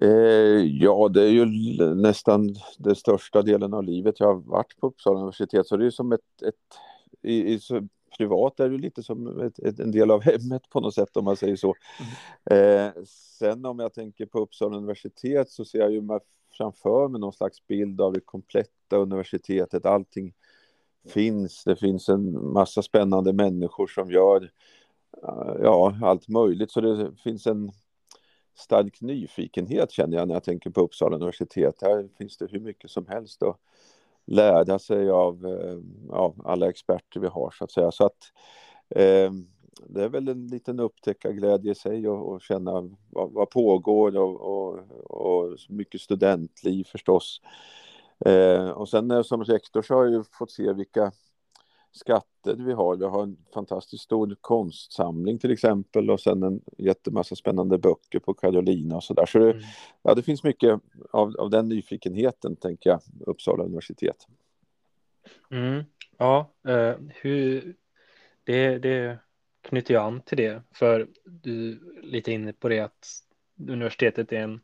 Eh, 0.02 0.64
ja, 0.64 1.08
det 1.08 1.22
är 1.22 1.30
ju 1.30 1.46
nästan 1.94 2.54
den 2.78 2.96
största 2.96 3.42
delen 3.42 3.74
av 3.74 3.84
livet 3.84 4.20
jag 4.20 4.26
har 4.26 4.40
varit 4.40 4.76
på 4.80 4.86
Uppsala 4.86 5.18
universitet, 5.18 5.66
så 5.66 5.76
det 5.76 5.86
är 5.86 5.90
som 5.90 6.12
ett, 6.12 6.42
ett 6.46 6.54
i, 7.22 7.54
i 7.54 7.60
privat 8.18 8.60
är 8.60 8.68
det 8.70 8.78
lite 8.78 9.02
som 9.02 9.40
ett, 9.40 9.58
ett, 9.58 9.80
en 9.80 9.90
del 9.90 10.10
av 10.10 10.22
hemmet 10.22 10.62
på 10.70 10.80
något 10.80 10.94
sätt 10.94 11.16
om 11.16 11.24
man 11.24 11.36
säger 11.36 11.56
så. 11.56 11.74
Mm. 12.50 12.86
Eh, 12.86 12.92
sen 13.38 13.66
om 13.66 13.78
jag 13.78 13.94
tänker 13.94 14.26
på 14.26 14.38
Uppsala 14.38 14.76
universitet 14.76 15.50
så 15.50 15.64
ser 15.64 15.78
jag 15.78 15.92
ju 15.92 16.02
framför 16.56 17.08
mig 17.08 17.20
någon 17.20 17.32
slags 17.32 17.66
bild 17.66 18.00
av 18.00 18.12
det 18.12 18.20
kompletta 18.20 18.96
universitetet. 18.96 19.86
Allting 19.86 20.34
finns. 21.08 21.64
Det 21.64 21.76
finns 21.76 22.08
en 22.08 22.52
massa 22.52 22.82
spännande 22.82 23.32
människor 23.32 23.86
som 23.86 24.10
gör 24.10 24.50
eh, 25.22 25.56
ja, 25.62 25.98
allt 26.02 26.28
möjligt. 26.28 26.70
Så 26.70 26.80
det 26.80 27.10
finns 27.24 27.46
en 27.46 27.72
stark 28.56 29.00
nyfikenhet 29.00 29.90
känner 29.90 30.16
jag 30.16 30.28
när 30.28 30.34
jag 30.34 30.44
tänker 30.44 30.70
på 30.70 30.80
Uppsala 30.80 31.16
universitet. 31.16 31.82
Här 31.82 32.08
finns 32.18 32.36
det 32.36 32.46
hur 32.50 32.60
mycket 32.60 32.90
som 32.90 33.06
helst 33.06 33.42
att 33.42 33.56
lära 34.26 34.78
sig 34.78 35.10
av, 35.10 35.46
eh, 35.46 35.78
ja, 36.08 36.34
alla 36.44 36.68
experter 36.68 37.20
vi 37.20 37.26
har 37.26 37.50
så 37.50 37.64
att 37.64 37.70
säga. 37.70 37.92
Så 37.92 38.06
att 38.06 38.32
eh, 38.90 39.32
det 39.88 40.04
är 40.04 40.08
väl 40.08 40.28
en 40.28 40.46
liten 40.46 40.80
upptäckarglädje 40.80 41.72
i 41.72 41.74
sig 41.74 42.08
och, 42.08 42.32
och 42.32 42.42
känna 42.42 42.72
vad, 43.10 43.32
vad 43.32 43.50
pågår 43.50 44.16
och, 44.16 44.40
och, 44.40 44.78
och, 45.04 45.58
mycket 45.68 46.00
studentliv 46.00 46.84
förstås. 46.84 47.40
Eh, 48.26 48.68
och 48.70 48.88
sen 48.88 49.10
eh, 49.10 49.22
som 49.22 49.44
rektor 49.44 49.82
så 49.82 49.94
har 49.94 50.04
jag 50.04 50.12
ju 50.12 50.24
fått 50.38 50.50
se 50.50 50.72
vilka 50.72 51.12
skatter 51.96 52.54
vi 52.54 52.72
har. 52.72 52.96
Vi 52.96 53.04
har 53.04 53.22
en 53.22 53.36
fantastiskt 53.54 54.04
stor 54.04 54.36
konstsamling 54.40 55.38
till 55.38 55.50
exempel 55.50 56.10
och 56.10 56.20
sen 56.20 56.42
en 56.42 56.60
jättemassa 56.78 57.36
spännande 57.36 57.78
böcker 57.78 58.18
på 58.18 58.34
Carolina 58.34 58.96
och 58.96 59.04
så 59.04 59.14
där. 59.14 59.26
Så 59.26 59.38
det, 59.38 59.50
mm. 59.50 59.62
ja, 60.02 60.14
det 60.14 60.22
finns 60.22 60.42
mycket 60.42 60.80
av, 61.10 61.36
av 61.38 61.50
den 61.50 61.68
nyfikenheten, 61.68 62.56
tänker 62.56 62.90
jag, 62.90 63.00
Uppsala 63.26 63.64
universitet. 63.64 64.26
Mm. 65.50 65.84
Ja, 66.18 66.50
eh, 66.68 66.94
hur, 67.08 67.74
det, 68.44 68.78
det 68.78 69.18
knyter 69.62 69.94
jag 69.94 70.04
an 70.04 70.20
till 70.20 70.36
det, 70.36 70.62
för 70.72 71.08
du 71.24 71.70
är 71.70 72.02
lite 72.02 72.32
inne 72.32 72.52
på 72.52 72.68
det 72.68 72.80
att 72.80 73.22
universitetet 73.68 74.32
är 74.32 74.40
en, 74.40 74.60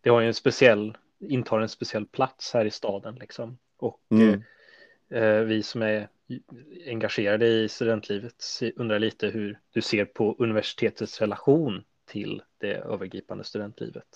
det 0.00 0.10
har 0.10 0.20
ju 0.20 0.26
en 0.26 0.34
speciell, 0.34 0.96
intar 1.18 1.60
en 1.60 1.68
speciell 1.68 2.06
plats 2.06 2.54
här 2.54 2.64
i 2.64 2.70
staden 2.70 3.14
liksom. 3.14 3.58
Och 3.76 4.00
mm. 4.10 4.42
eh, 5.10 5.40
vi 5.40 5.62
som 5.62 5.82
är 5.82 6.08
engagerade 6.86 7.46
i 7.46 7.68
studentlivet 7.68 8.44
undrar 8.76 8.98
lite 8.98 9.26
hur 9.26 9.58
du 9.72 9.82
ser 9.82 10.04
på 10.04 10.36
universitetets 10.38 11.20
relation 11.20 11.82
till 12.06 12.42
det 12.58 12.74
övergripande 12.74 13.44
studentlivet. 13.44 14.06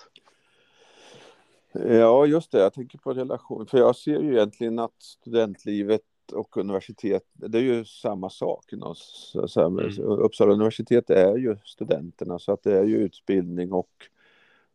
Ja, 1.73 2.27
just 2.27 2.53
det. 2.53 2.59
Jag 2.59 2.73
tänker 2.73 2.99
på 2.99 3.13
relation. 3.13 3.67
För 3.67 3.79
jag 3.79 3.97
ser 3.97 4.21
ju 4.21 4.33
egentligen 4.33 4.79
att 4.79 5.03
studentlivet 5.03 6.03
och 6.33 6.57
universitet, 6.57 7.23
det 7.33 7.59
är 7.59 7.63
ju 7.63 7.85
samma 7.85 8.31
sak. 8.31 8.73
Mm. 8.73 9.99
Uppsala 9.99 10.53
universitet 10.53 11.11
är 11.11 11.37
ju 11.37 11.57
studenterna, 11.65 12.39
så 12.39 12.53
att 12.53 12.63
det 12.63 12.79
är 12.79 12.85
ju 12.85 12.97
utbildning 12.97 13.73
och 13.73 13.91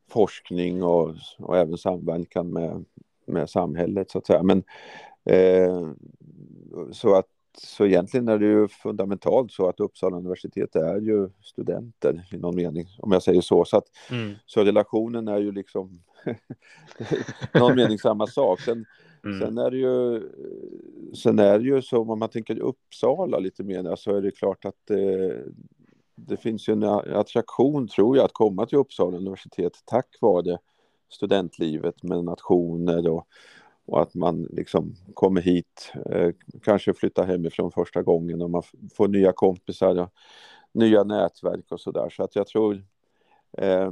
forskning 0.10 0.84
och, 0.84 1.16
och 1.38 1.58
även 1.58 1.78
samverkan 1.78 2.50
med, 2.50 2.86
med 3.26 3.50
samhället, 3.50 4.12
så 4.12 4.18
att 4.18 4.28
säga. 4.28 4.44
Men 4.44 4.64
eh, 5.26 5.92
så 6.92 7.16
att 7.16 7.28
så 7.58 7.86
egentligen 7.86 8.28
är 8.28 8.40
det 8.40 8.46
ju 8.46 8.68
fundamentalt 8.68 9.52
så 9.52 9.70
att 9.70 9.80
Uppsala 9.80 10.18
universitet 10.18 10.76
är 10.76 11.02
ju 11.02 11.30
studenter 11.42 12.28
i 12.32 12.38
någon 12.38 12.56
mening, 12.56 12.88
om 13.00 13.12
jag 13.12 13.24
säger 13.24 13.42
så. 13.42 13.66
Så, 13.66 13.78
att, 13.78 13.86
mm. 14.12 14.34
så 14.46 14.64
relationen 14.64 15.28
är 15.28 15.38
ju 15.38 15.52
liksom 15.52 16.02
någon 17.54 17.76
mening 17.76 18.00
samma 18.00 18.28
sak. 18.28 18.62
Sen, 18.62 18.86
mm. 19.24 19.40
sen, 19.40 19.58
är 19.58 19.72
det 19.72 19.78
ju, 19.78 20.30
sen 21.16 21.40
är 21.40 21.60
det 21.60 21.66
ju 21.66 21.82
så 21.82 22.02
om 22.02 22.20
man 22.20 22.30
tänker 22.30 22.60
Uppsala 22.60 23.40
lite 23.40 23.64
mer 23.64 23.96
så 23.96 24.16
är 24.16 24.22
det 24.22 24.32
klart 24.32 24.66
att 24.66 24.86
det, 24.88 25.44
det 26.16 26.38
finns 26.38 26.70
ju 26.70 26.74
en 26.74 26.84
attraktion 26.84 27.88
tror 27.88 28.18
jag 28.18 28.26
att 28.26 28.34
komma 28.34 28.66
till 28.66 28.78
Uppsala 28.78 29.18
universitet 29.18 29.74
tack 29.86 30.18
vare 30.22 30.58
studentlivet 31.10 32.04
med 32.04 32.24
nationer 32.24 33.10
och 33.10 33.28
och 33.88 34.02
att 34.02 34.14
man 34.14 34.44
liksom 34.44 34.96
kommer 35.14 35.42
hit, 35.42 35.94
eh, 36.12 36.32
kanske 36.64 36.94
flyttar 36.94 37.26
hemifrån 37.26 37.72
första 37.72 38.04
gången 38.04 38.42
och 38.42 38.50
man 38.50 38.64
får 38.94 39.08
nya 39.08 39.32
kompisar 39.32 40.00
och 40.00 40.14
nya 40.72 41.04
nätverk 41.04 41.72
och 41.72 41.82
så 41.82 41.92
där. 41.92 42.10
Så 42.10 42.24
att 42.24 42.36
jag 42.36 42.48
tror 42.48 42.84
eh, 43.58 43.92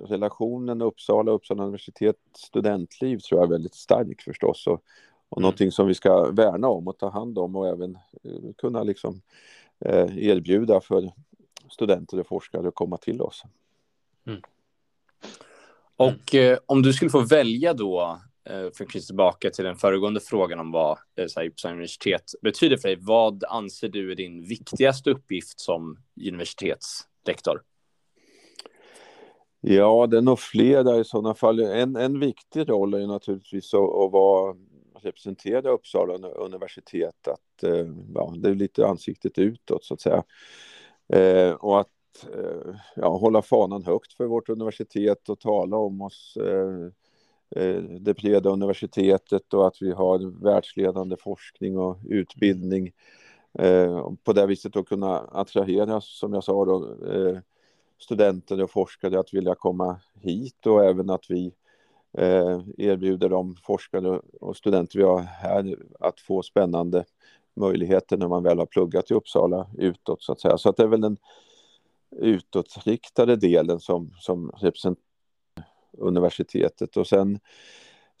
relationen 0.00 0.82
Uppsala, 0.82 1.30
Uppsala 1.30 1.62
universitet, 1.62 2.16
studentliv 2.36 3.18
tror 3.18 3.40
jag 3.40 3.46
är 3.46 3.52
väldigt 3.52 3.74
stark 3.74 4.22
förstås 4.22 4.66
och, 4.66 4.82
och 5.28 5.38
mm. 5.38 5.42
någonting 5.42 5.72
som 5.72 5.86
vi 5.86 5.94
ska 5.94 6.30
värna 6.30 6.68
om 6.68 6.88
och 6.88 6.98
ta 6.98 7.10
hand 7.10 7.38
om 7.38 7.56
och 7.56 7.68
även 7.68 7.94
eh, 8.24 8.52
kunna 8.58 8.82
liksom 8.82 9.20
eh, 9.80 10.18
erbjuda 10.18 10.80
för 10.80 11.12
studenter 11.70 12.20
och 12.20 12.26
forskare 12.26 12.68
att 12.68 12.74
komma 12.74 12.96
till 12.96 13.22
oss. 13.22 13.42
Mm. 14.26 14.40
Och 15.96 16.34
eh, 16.34 16.58
om 16.66 16.82
du 16.82 16.92
skulle 16.92 17.10
få 17.10 17.20
välja 17.20 17.74
då 17.74 18.18
Eh, 18.48 18.70
för 18.74 18.84
att 18.84 18.90
knyta 18.90 19.06
tillbaka 19.06 19.50
till 19.50 19.64
den 19.64 19.76
föregående 19.76 20.20
frågan 20.20 20.58
om 20.58 20.72
vad 20.72 20.98
eh, 21.16 21.46
Uppsala 21.48 21.72
universitet 21.72 22.32
betyder 22.42 22.76
för 22.76 22.88
dig. 22.88 22.98
Vad 23.00 23.44
anser 23.44 23.88
du 23.88 24.12
är 24.12 24.16
din 24.16 24.42
viktigaste 24.42 25.10
uppgift 25.10 25.60
som 25.60 25.98
universitetslektor? 26.28 27.62
Ja, 29.60 30.06
det 30.06 30.16
är 30.16 30.22
nog 30.22 30.38
flera 30.38 30.96
i 30.96 31.04
sådana 31.04 31.34
fall. 31.34 31.60
En, 31.60 31.96
en 31.96 32.20
viktig 32.20 32.68
roll 32.68 32.94
är 32.94 33.06
naturligtvis 33.06 33.74
att, 33.74 33.80
att 33.80 34.12
vara 34.12 34.56
representera 35.02 35.70
Uppsala 35.70 36.28
universitet, 36.28 37.28
att 37.28 37.62
eh, 37.62 37.86
ja, 38.14 38.34
det 38.36 38.48
är 38.48 38.54
lite 38.54 38.86
ansiktet 38.86 39.38
utåt 39.38 39.84
så 39.84 39.94
att 39.94 40.00
säga. 40.00 40.24
Eh, 41.12 41.52
och 41.52 41.80
att 41.80 42.26
eh, 42.34 42.74
ja, 42.96 43.16
hålla 43.16 43.42
fanan 43.42 43.84
högt 43.84 44.12
för 44.12 44.26
vårt 44.26 44.48
universitet 44.48 45.28
och 45.28 45.40
tala 45.40 45.76
om 45.76 46.00
oss 46.00 46.36
Eh, 46.36 46.92
Eh, 47.56 47.82
det 47.82 48.14
breda 48.14 48.50
universitetet 48.50 49.54
och 49.54 49.66
att 49.66 49.82
vi 49.82 49.92
har 49.92 50.42
världsledande 50.44 51.16
forskning 51.16 51.78
och 51.78 51.98
utbildning. 52.08 52.92
Eh, 53.58 54.10
på 54.24 54.32
det 54.32 54.46
viset 54.46 54.76
att 54.76 54.88
kunna 54.88 55.18
attrahera, 55.18 56.00
som 56.00 56.34
jag 56.34 56.44
sa, 56.44 56.64
då, 56.64 56.96
eh, 57.12 57.38
studenter 57.98 58.62
och 58.62 58.70
forskare 58.70 59.20
att 59.20 59.34
vilja 59.34 59.54
komma 59.54 60.00
hit 60.14 60.66
och 60.66 60.84
även 60.84 61.10
att 61.10 61.24
vi 61.28 61.52
erbjuder 62.76 63.28
de 63.28 63.56
forskare 63.56 64.20
och 64.40 64.56
studenter 64.56 64.98
vi 64.98 65.04
har 65.04 65.20
här 65.20 65.76
att 66.00 66.20
få 66.20 66.42
spännande 66.42 67.04
möjligheter 67.56 68.16
när 68.16 68.28
man 68.28 68.42
väl 68.42 68.58
har 68.58 68.66
pluggat 68.66 69.10
i 69.10 69.14
Uppsala 69.14 69.66
utåt 69.78 70.22
så 70.22 70.32
att 70.32 70.40
säga. 70.40 70.58
Så 70.58 70.68
att 70.68 70.76
det 70.76 70.82
är 70.82 70.86
väl 70.86 71.00
den 71.00 71.16
utåtriktade 72.10 73.36
delen 73.36 73.80
som, 73.80 74.10
som 74.20 74.50
representerar 74.50 75.07
universitetet. 75.98 76.96
Och 76.96 77.06
sen, 77.06 77.38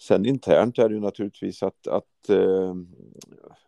sen 0.00 0.26
internt 0.26 0.78
är 0.78 0.88
det 0.88 0.94
ju 0.94 1.00
naturligtvis 1.00 1.62
att, 1.62 1.86
att 1.86 2.28
eh, 2.28 2.74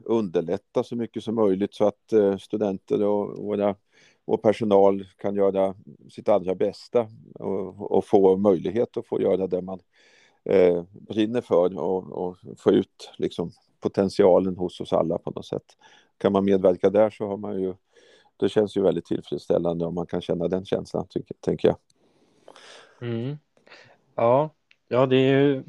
underlätta 0.05 0.85
så 0.85 0.97
mycket 0.97 1.25
som 1.25 1.35
möjligt 1.35 1.75
så 1.75 1.87
att 1.87 2.13
eh, 2.13 2.37
studenter 2.37 3.05
och 3.05 3.45
våra 3.45 3.77
och 4.25 4.43
personal 4.43 5.05
kan 5.17 5.35
göra 5.35 5.75
sitt 6.11 6.29
allra 6.29 6.55
bästa 6.55 7.09
och, 7.35 7.97
och, 7.97 8.05
få 8.05 8.37
möjlighet 8.37 8.97
att 8.97 9.07
få 9.07 9.21
göra 9.21 9.47
det 9.47 9.63
man 9.63 9.81
eh, 10.45 10.85
brinner 10.93 11.41
för 11.41 11.79
och, 11.79 12.13
och, 12.13 12.37
få 12.59 12.73
ut 12.73 13.13
liksom, 13.17 13.51
potentialen 13.81 14.57
hos 14.57 14.81
oss 14.81 14.93
alla 14.93 15.19
på 15.19 15.31
något 15.31 15.47
sätt. 15.47 15.77
Kan 16.19 16.33
man 16.33 16.45
medverka 16.45 16.91
där 16.91 17.11
så 17.11 17.27
har 17.27 17.37
man 17.37 17.61
ju, 17.61 17.75
det 18.37 18.49
känns 18.49 18.77
ju 18.77 18.83
väldigt 18.83 19.05
tillfredsställande 19.05 19.87
om 19.87 19.95
man 19.95 20.07
kan 20.07 20.21
känna 20.21 20.49
den 20.49 20.65
känslan, 20.65 21.07
tycker, 21.09 21.37
tänker 21.41 21.69
jag. 21.69 21.77
Mm. 23.09 23.37
Ja, 24.15 24.55
ja 24.89 25.07
det 25.07 25.17
är 25.17 25.41
ju, 25.41 25.65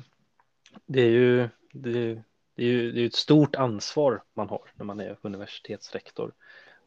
det 0.85 1.01
är 1.01 1.09
ju, 1.09 1.49
det, 1.73 2.23
det 2.55 2.63
är 2.63 2.67
ju 2.67 2.91
det 2.91 3.01
är 3.01 3.05
ett 3.05 3.15
stort 3.15 3.55
ansvar 3.55 4.23
man 4.33 4.49
har 4.49 4.71
när 4.75 4.85
man 4.85 4.99
är 4.99 5.17
universitetsrektor. 5.21 6.33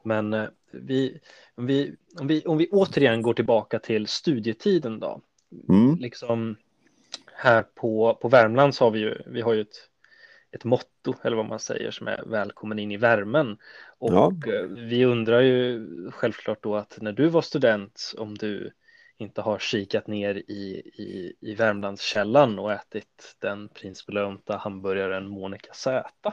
Men 0.03 0.33
eh, 0.33 0.49
vi, 0.71 1.21
om, 1.55 1.67
vi, 1.67 1.97
om, 2.19 2.27
vi, 2.27 2.45
om 2.45 2.59
vi 2.59 2.69
återigen 2.71 3.23
går 3.23 3.35
tillbaka 3.35 3.79
till 3.79 4.07
studietiden 4.07 5.01
då. 5.01 5.21
Mm. 5.69 5.97
Liksom 5.97 6.57
här 7.33 7.63
på, 7.63 8.19
på 8.23 8.29
Värmland 8.29 8.75
så 8.75 8.85
har 8.85 8.91
vi 8.91 8.99
ju, 8.99 9.23
vi 9.27 9.41
har 9.41 9.53
ju 9.55 9.61
ett, 9.61 9.89
ett 10.51 10.65
motto 10.65 11.15
eller 11.23 11.37
vad 11.37 11.47
man 11.47 11.59
säger 11.59 11.91
som 11.91 12.09
är 12.09 12.25
välkommen 12.27 12.79
in 12.79 12.93
i 12.93 12.97
värmen. 12.97 13.59
Och 13.99 14.13
ja. 14.13 14.33
Eh, 14.47 14.69
vi 14.69 15.05
undrar 15.05 15.41
ju 15.41 15.87
självklart 16.11 16.63
då 16.63 16.77
att 16.77 16.99
när 17.01 17.13
du 17.13 17.29
var 17.29 17.43
student 17.43 18.15
om 18.19 18.39
du 18.39 18.73
inte 19.19 19.41
har 19.41 19.59
kikat 19.59 20.07
ner 20.07 20.35
i, 20.35 20.83
i, 20.97 21.33
i 21.41 21.55
Värmlandskällan 21.55 22.59
och 22.59 22.73
ätit 22.73 23.37
den 23.39 23.69
prinsbelönta 23.69 24.57
hamburgaren 24.57 25.29
Monica 25.29 25.73
Z? 25.75 26.33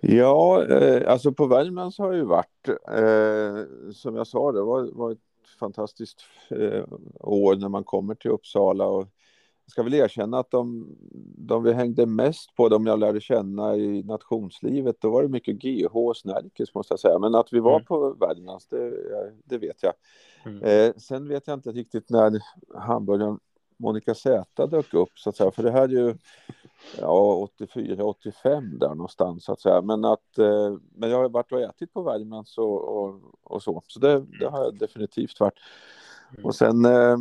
Ja, 0.00 0.64
eh, 0.64 1.12
alltså 1.12 1.32
på 1.32 1.46
Värmland 1.46 1.94
så 1.94 2.02
har 2.02 2.10
jag 2.10 2.18
ju 2.18 2.24
varit, 2.24 2.68
eh, 2.68 3.92
som 3.92 4.16
jag 4.16 4.26
sa, 4.26 4.52
det 4.52 4.62
var, 4.62 4.90
var 4.92 5.12
ett 5.12 5.18
fantastiskt 5.60 6.24
eh, 6.50 6.84
år 7.20 7.56
när 7.56 7.68
man 7.68 7.84
kommer 7.84 8.14
till 8.14 8.30
Uppsala 8.30 8.86
och 8.86 9.08
ska 9.66 9.82
väl 9.82 9.94
erkänna 9.94 10.38
att 10.38 10.50
de, 10.50 10.96
de 11.36 11.62
vi 11.62 11.72
hängde 11.72 12.06
mest 12.06 12.54
på, 12.56 12.68
de 12.68 12.86
jag 12.86 12.98
lärde 12.98 13.20
känna 13.20 13.76
i 13.76 14.02
nationslivet, 14.02 14.96
då 15.00 15.10
var 15.10 15.22
det 15.22 15.28
mycket 15.28 15.56
GH 15.56 15.96
och 15.96 16.16
Snärkes 16.16 16.74
måste 16.74 16.92
jag 16.92 17.00
säga. 17.00 17.18
Men 17.18 17.34
att 17.34 17.52
vi 17.52 17.60
var 17.60 17.74
mm. 17.74 17.84
på 17.84 18.10
Värmlands, 18.10 18.66
det, 18.66 18.92
det 19.44 19.58
vet 19.58 19.82
jag. 19.82 19.92
Mm. 20.48 20.62
Eh, 20.62 20.94
sen 20.96 21.28
vet 21.28 21.46
jag 21.46 21.54
inte 21.54 21.72
riktigt 21.72 22.10
när 22.10 22.40
hamburgaren 22.74 23.38
Monica 23.76 24.14
Z 24.14 24.66
dök 24.66 24.94
upp 24.94 25.18
så 25.18 25.30
att 25.30 25.36
säga, 25.36 25.50
för 25.50 25.62
det 25.62 25.70
här 25.70 25.82
är 25.82 25.88
ju 25.88 26.14
ja, 27.00 27.34
84, 27.34 28.04
85 28.04 28.78
där 28.78 28.88
någonstans 28.88 29.44
så 29.44 29.52
att 29.52 29.60
säga. 29.60 29.82
Men 29.82 30.04
att, 30.04 30.38
eh, 30.38 30.76
men 30.94 31.10
jag 31.10 31.18
har 31.18 31.28
varit 31.28 31.52
och 31.52 31.60
ätit 31.60 31.92
på 31.92 32.02
Värmlands 32.02 32.58
och, 32.58 32.98
och, 32.98 33.20
och 33.42 33.62
så, 33.62 33.82
så 33.86 34.00
det, 34.00 34.26
det, 34.40 34.48
har 34.48 34.64
jag 34.64 34.78
definitivt 34.78 35.40
varit. 35.40 35.58
Mm. 36.32 36.44
Och 36.44 36.54
sen, 36.54 36.84
eh, 36.84 37.16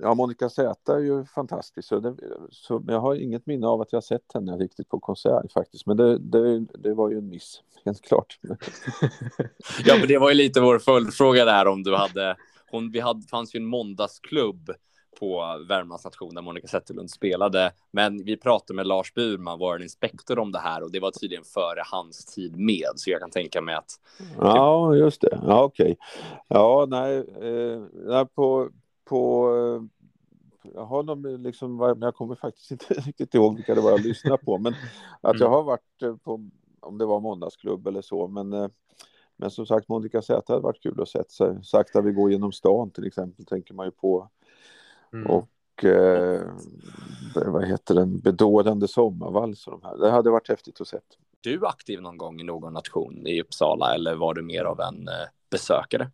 ja, 0.00 0.14
Monica 0.14 0.48
Z 0.48 0.92
är 0.94 0.98
ju 0.98 1.24
fantastisk, 1.24 1.88
så, 1.88 2.00
det, 2.00 2.14
så 2.50 2.82
jag 2.86 3.00
har 3.00 3.14
inget 3.14 3.46
minne 3.46 3.66
av 3.66 3.80
att 3.80 3.92
jag 3.92 4.04
sett 4.04 4.34
henne 4.34 4.56
riktigt 4.56 4.88
på 4.88 5.00
konsert 5.00 5.52
faktiskt, 5.52 5.86
men 5.86 5.96
det, 5.96 6.18
det, 6.18 6.60
det 6.60 6.94
var 6.94 7.10
ju 7.10 7.18
en 7.18 7.28
miss, 7.28 7.62
helt 7.84 8.02
klart. 8.02 8.38
ja, 9.84 9.96
men 9.98 10.08
det 10.08 10.18
var 10.18 10.28
ju 10.28 10.34
lite 10.34 10.60
vår 10.60 10.78
följdfråga 10.78 11.44
där 11.44 11.66
om 11.66 11.82
du 11.82 11.96
hade, 11.96 12.36
hon, 12.70 12.90
vi 12.90 13.00
hade, 13.00 13.22
fanns 13.28 13.54
ju 13.54 13.58
en 13.58 13.66
måndagsklubb 13.66 14.70
på 15.20 15.64
Värmlands 15.68 16.04
nation 16.04 16.34
där 16.34 16.42
Monica 16.42 16.66
Zetterlund 16.66 17.10
spelade. 17.10 17.72
Men 17.90 18.24
vi 18.24 18.36
pratade 18.36 18.76
med 18.76 18.86
Lars 18.86 19.14
Burman, 19.14 19.58
vår 19.58 19.82
inspektor, 19.82 20.38
om 20.38 20.52
det 20.52 20.58
här 20.58 20.82
och 20.82 20.92
det 20.92 21.00
var 21.00 21.10
tydligen 21.10 21.44
före 21.44 21.82
hans 21.84 22.24
tid 22.24 22.56
med. 22.56 22.88
Så 22.96 23.10
jag 23.10 23.20
kan 23.20 23.30
tänka 23.30 23.60
mig 23.60 23.74
att. 23.74 23.90
Ja, 24.38 24.94
just 24.94 25.20
det. 25.20 25.40
Ja, 25.46 25.62
okej. 25.62 25.84
Okay. 25.84 25.96
Ja, 26.48 26.86
nej, 26.88 27.16
eh, 27.18 28.24
på, 28.24 28.68
på 29.08 29.50
jag 30.74 30.84
har 30.84 31.02
någon, 31.02 31.42
liksom, 31.42 31.96
jag 32.00 32.14
kommer 32.14 32.34
faktiskt 32.34 32.70
inte 32.70 32.94
riktigt 32.94 33.34
ihåg 33.34 33.56
vilka 33.56 33.74
det 33.74 33.80
var 33.80 33.90
jag 33.90 34.00
lyssnade 34.00 34.38
på, 34.38 34.58
men 34.58 34.72
att 35.20 35.40
jag 35.40 35.48
mm. 35.48 35.52
har 35.52 35.62
varit 35.62 36.02
eh, 36.02 36.16
på, 36.16 36.50
om 36.80 36.98
det 36.98 37.06
var 37.06 37.20
måndagsklubb 37.20 37.86
eller 37.86 38.02
så, 38.02 38.28
men 38.28 38.52
eh, 38.52 38.68
men 39.36 39.50
som 39.50 39.66
sagt, 39.66 39.88
Monica 39.88 40.22
Zäta 40.22 40.52
hade 40.52 40.62
varit 40.62 40.82
kul 40.82 41.00
att 41.00 41.08
se. 41.08 41.62
Sakta 41.62 42.00
vi 42.00 42.12
går 42.12 42.30
genom 42.30 42.52
stan 42.52 42.90
till 42.90 43.06
exempel, 43.06 43.44
tänker 43.44 43.74
man 43.74 43.86
ju 43.86 43.90
på. 43.90 44.28
Mm. 45.12 45.26
Och 45.26 45.84
eh, 45.84 46.42
vad 47.34 47.64
heter 47.64 47.94
den, 47.94 48.18
bedårande 48.18 48.88
sommarvals 48.88 49.66
och 49.66 49.72
de 49.72 49.88
här. 49.88 49.96
Det 49.96 50.10
hade 50.10 50.30
varit 50.30 50.48
häftigt 50.48 50.80
att 50.80 50.88
se. 50.88 50.98
Du 51.40 51.66
aktiv 51.66 52.02
någon 52.02 52.18
gång 52.18 52.40
i 52.40 52.44
någon 52.44 52.72
nation 52.72 53.26
i 53.26 53.40
Uppsala 53.42 53.94
eller 53.94 54.14
var 54.14 54.34
du 54.34 54.42
mer 54.42 54.64
av 54.64 54.80
en 54.80 55.08
eh, 55.08 55.28
besökare? 55.50 56.10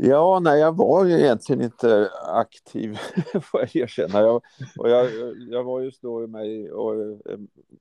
Ja, 0.00 0.40
nej, 0.42 0.60
jag 0.60 0.76
var 0.76 1.04
ju 1.04 1.12
egentligen 1.12 1.62
inte 1.62 2.10
aktiv, 2.26 2.98
får 3.42 3.60
jag 3.60 3.76
erkänna. 3.76 4.20
Jag, 4.20 4.42
och 4.78 4.90
jag, 4.90 5.10
jag 5.50 5.64
var 5.64 5.80
just 5.80 6.02
då 6.02 6.26
med 6.26 6.70
och, 6.70 6.94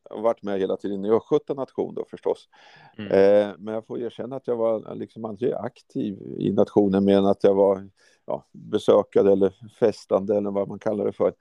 och 0.10 0.22
varit 0.22 0.44
med 0.44 0.60
hela 0.60 0.78
tiden 0.78 1.06
i 1.06 1.20
17 1.20 1.58
nation 1.58 1.96
då 1.96 2.06
förstås. 2.10 2.50
Mm. 2.98 3.12
Eh, 3.12 3.56
men 3.58 3.74
jag 3.74 3.86
får 3.86 4.00
erkänna 4.00 4.36
att 4.36 4.48
jag 4.48 4.56
var 4.56 4.96
liksom 4.96 5.26
aldrig 5.26 5.54
aktiv 5.54 6.36
i 6.38 6.52
nationen 6.52 7.06
mer 7.06 7.18
än 7.18 7.26
att 7.26 7.44
jag 7.44 7.54
var 7.54 7.90
ja, 8.26 8.46
besökare 8.52 9.32
eller 9.32 9.54
festande 9.80 10.38
eller 10.38 10.52
vad 10.52 10.68
man 10.68 10.80
kallar 10.80 11.06
det 11.06 11.14
för. 11.14 11.34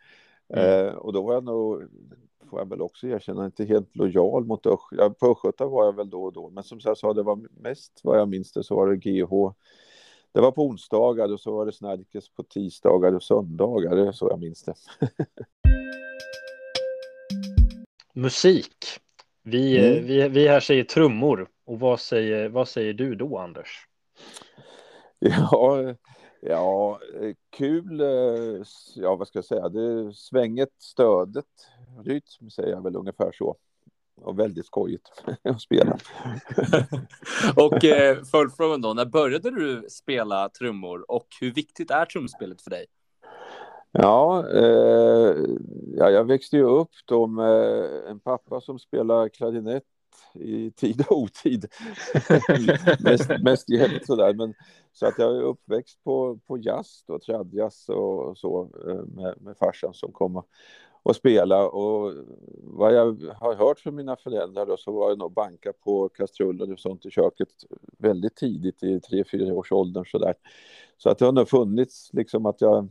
Mm. 0.48 0.86
Eh, 0.86 0.94
och 0.94 1.12
då 1.12 1.22
var 1.22 1.34
jag 1.34 1.44
nog, 1.44 1.82
får 2.50 2.58
jag 2.58 2.68
väl 2.68 2.82
också 2.82 3.06
erkänna, 3.06 3.44
inte 3.44 3.64
helt 3.64 3.96
lojal 3.96 4.44
mot 4.44 4.66
Östgöta. 4.66 5.10
På 5.10 5.30
Östgöta 5.30 5.66
var 5.66 5.84
jag 5.84 5.96
väl 5.96 6.10
då 6.10 6.22
och 6.22 6.32
då, 6.32 6.50
men 6.50 6.64
som 6.64 6.80
jag 6.84 6.98
sa, 6.98 7.12
det 7.12 7.22
var 7.22 7.40
mest 7.62 8.00
vad 8.04 8.18
jag 8.18 8.28
minns 8.28 8.52
det 8.52 8.64
så 8.64 8.76
var 8.76 8.88
det 8.88 8.96
GH. 8.96 9.52
Det 10.36 10.42
var 10.42 10.52
på 10.52 10.66
onsdagar 10.66 11.32
och 11.32 11.40
så 11.40 11.56
var 11.56 11.66
det 11.66 11.72
Snärkes 11.72 12.28
på 12.28 12.42
tisdagar 12.42 13.12
och 13.12 13.22
söndagar, 13.22 13.96
det 13.96 14.08
är 14.08 14.12
så 14.12 14.28
jag 14.30 14.40
minns 14.40 14.62
det. 14.62 14.74
Musik. 18.12 18.76
Vi, 19.42 19.78
mm. 19.78 20.06
vi, 20.06 20.28
vi 20.28 20.48
här 20.48 20.60
säger 20.60 20.84
trummor 20.84 21.48
och 21.64 21.80
vad 21.80 22.00
säger, 22.00 22.48
vad 22.48 22.68
säger 22.68 22.94
du 22.94 23.14
då 23.14 23.38
Anders? 23.38 23.88
Ja, 25.18 25.94
Ja, 26.40 27.00
kul. 27.50 28.00
Eh, 28.00 28.62
ja, 28.94 29.16
vad 29.16 29.28
ska 29.28 29.38
jag 29.38 29.44
säga? 29.44 29.68
Det 29.68 30.12
svänget, 30.14 30.72
stödet, 30.78 31.46
rytm 32.04 32.50
säger 32.50 32.70
jag 32.70 32.82
väl 32.82 32.96
ungefär 32.96 33.32
så. 33.32 33.56
Och 34.22 34.38
väldigt 34.38 34.66
skojigt 34.66 35.24
att 35.42 35.60
spela. 35.60 35.98
och 37.56 37.84
eh, 37.84 38.22
följdfrågan 38.24 38.80
då, 38.80 38.94
när 38.94 39.04
började 39.04 39.50
du 39.50 39.86
spela 39.88 40.48
trummor 40.48 41.10
och 41.10 41.26
hur 41.40 41.54
viktigt 41.54 41.90
är 41.90 42.04
trumspelet 42.04 42.62
för 42.62 42.70
dig? 42.70 42.86
Ja, 43.92 44.48
eh, 44.48 45.36
ja, 45.96 46.10
jag 46.10 46.24
växte 46.24 46.56
ju 46.56 46.62
upp 46.62 46.90
då 47.04 47.26
med 47.26 47.84
en 48.08 48.20
pappa 48.20 48.60
som 48.60 48.78
spelar 48.78 49.28
klarinett 49.28 49.84
i 50.34 50.70
tid 50.70 51.04
och 51.08 51.18
otid. 51.18 51.66
mest, 53.00 53.30
mest 53.42 53.68
jämt 53.68 54.06
sådär. 54.06 54.34
Men, 54.34 54.54
så 54.92 55.06
att 55.06 55.18
jag 55.18 55.36
är 55.36 55.42
uppväxt 55.42 56.04
på, 56.04 56.38
på 56.46 56.58
jazz, 56.58 57.04
då, 57.06 57.18
tradjazz 57.18 57.88
och, 57.88 58.28
och 58.28 58.38
så 58.38 58.70
eh, 58.88 59.22
med, 59.22 59.34
med 59.40 59.56
farsan 59.56 59.94
som 59.94 60.12
kom 60.12 60.36
och, 60.36 60.48
och 61.06 61.16
spela. 61.16 61.68
Och 61.68 62.12
vad 62.62 62.94
jag 62.94 63.34
har 63.40 63.54
hört 63.54 63.80
från 63.80 63.94
mina 63.94 64.16
föräldrar 64.16 64.66
då, 64.66 64.76
så 64.76 64.92
var 64.92 65.10
det 65.10 65.16
nog 65.16 65.32
banka 65.32 65.72
på 65.72 66.08
kastruller 66.08 66.72
och 66.72 66.78
sånt 66.78 67.06
i 67.06 67.10
köket 67.10 67.48
väldigt 67.98 68.36
tidigt 68.36 68.82
i 68.82 69.00
tre, 69.00 69.24
fyra 69.32 69.54
års 69.54 69.72
åldern 69.72 70.04
så 70.04 70.18
där. 70.18 70.34
Så 70.96 71.10
att 71.10 71.18
det 71.18 71.24
har 71.24 71.32
nog 71.32 71.48
funnits 71.48 72.10
liksom 72.12 72.46
att 72.46 72.60
jag 72.60 72.88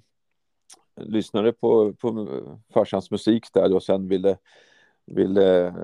lyssnade 1.01 1.53
på, 1.53 1.93
på 1.93 2.27
farsans 2.73 3.11
musik 3.11 3.45
där 3.53 3.73
och 3.73 3.83
sen 3.83 4.07
ville 4.07 4.37
ville 5.05 5.75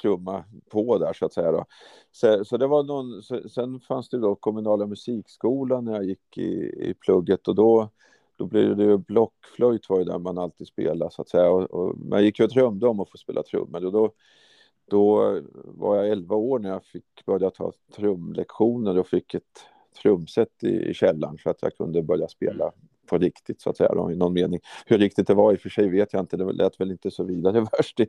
trumma 0.00 0.44
på 0.70 0.98
där 0.98 1.12
så 1.12 1.26
att 1.26 1.32
säga. 1.32 1.52
Då. 1.52 1.64
Så, 2.12 2.44
så 2.44 2.56
det 2.56 2.66
var 2.66 2.82
någon, 2.82 3.22
så, 3.22 3.48
sen 3.48 3.80
fanns 3.80 4.08
det 4.08 4.18
då 4.18 4.34
kommunala 4.34 4.86
musikskolan 4.86 5.84
när 5.84 5.92
jag 5.92 6.04
gick 6.04 6.38
i, 6.38 6.50
i 6.90 6.94
plugget 6.94 7.48
och 7.48 7.54
då, 7.54 7.90
då 8.36 8.46
blev 8.46 8.76
det 8.76 8.84
ju 8.84 8.98
blockflöjt 8.98 9.88
var 9.88 9.98
ju 9.98 10.04
där 10.04 10.18
man 10.18 10.38
alltid 10.38 10.66
spelade 10.66 11.10
så 11.10 11.22
att 11.22 11.28
säga. 11.28 11.50
Och, 11.50 11.70
och 11.70 11.98
man 11.98 12.24
gick 12.24 12.38
ju 12.38 12.44
och 12.44 12.50
drömde 12.50 12.88
om 12.88 13.00
att 13.00 13.10
få 13.10 13.18
spela 13.18 13.42
trummor 13.42 13.84
och 13.84 13.92
då, 13.92 14.12
då 14.90 15.40
var 15.64 15.96
jag 15.96 16.08
11 16.08 16.36
år 16.36 16.58
när 16.58 16.70
jag 16.70 16.84
fick 16.84 17.26
börja 17.26 17.50
ta 17.50 17.72
trumlektioner 17.96 18.98
och 18.98 19.06
fick 19.06 19.34
ett 19.34 19.66
trumset 20.02 20.64
i, 20.64 20.90
i 20.90 20.94
källaren 20.94 21.38
så 21.42 21.50
att 21.50 21.62
jag 21.62 21.76
kunde 21.76 22.02
börja 22.02 22.28
spela 22.28 22.72
på 23.06 23.18
riktigt 23.18 23.60
så 23.60 23.70
att 23.70 23.76
säga, 23.76 23.94
då, 23.94 24.12
i 24.12 24.16
någon 24.16 24.32
mening. 24.32 24.60
Hur 24.86 24.98
riktigt 24.98 25.26
det 25.26 25.34
var 25.34 25.52
i 25.52 25.56
och 25.56 25.60
för 25.60 25.68
sig 25.68 25.88
vet 25.88 26.12
jag 26.12 26.22
inte, 26.22 26.36
det 26.36 26.52
lät 26.52 26.80
väl 26.80 26.90
inte 26.90 27.10
så 27.10 27.24
vidare 27.24 27.60
värst 27.78 28.00
i, 28.00 28.06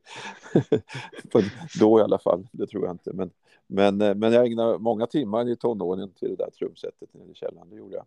då 1.80 2.00
i 2.00 2.04
alla 2.04 2.20
fall, 2.20 2.48
det 2.52 2.68
tror 2.68 2.86
jag 2.86 2.94
inte. 2.94 3.14
Men, 3.14 3.32
men, 3.68 4.02
eh, 4.02 4.16
men 4.16 4.34
jag 4.34 4.46
ägnade 4.46 4.80
många 4.80 5.08
timmar 5.08 5.50
i 5.50 5.56
tonåren 5.56 6.14
till 6.14 6.30
det 6.30 6.36
där 6.36 6.50
trumsetet 6.50 7.10
i 7.32 7.34
källaren, 7.34 7.70
det 7.70 7.76
gjorde 7.76 7.96
jag. 7.96 8.06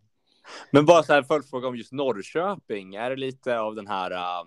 Men 0.70 0.86
bara 0.86 1.02
så 1.02 1.12
här 1.12 1.22
följdfråga 1.22 1.68
om 1.68 1.76
just 1.76 1.92
Norrköping, 1.92 2.94
är 2.94 3.10
det 3.10 3.16
lite 3.16 3.58
av 3.58 3.74
den 3.74 3.86
här 3.86 4.10
uh... 4.12 4.46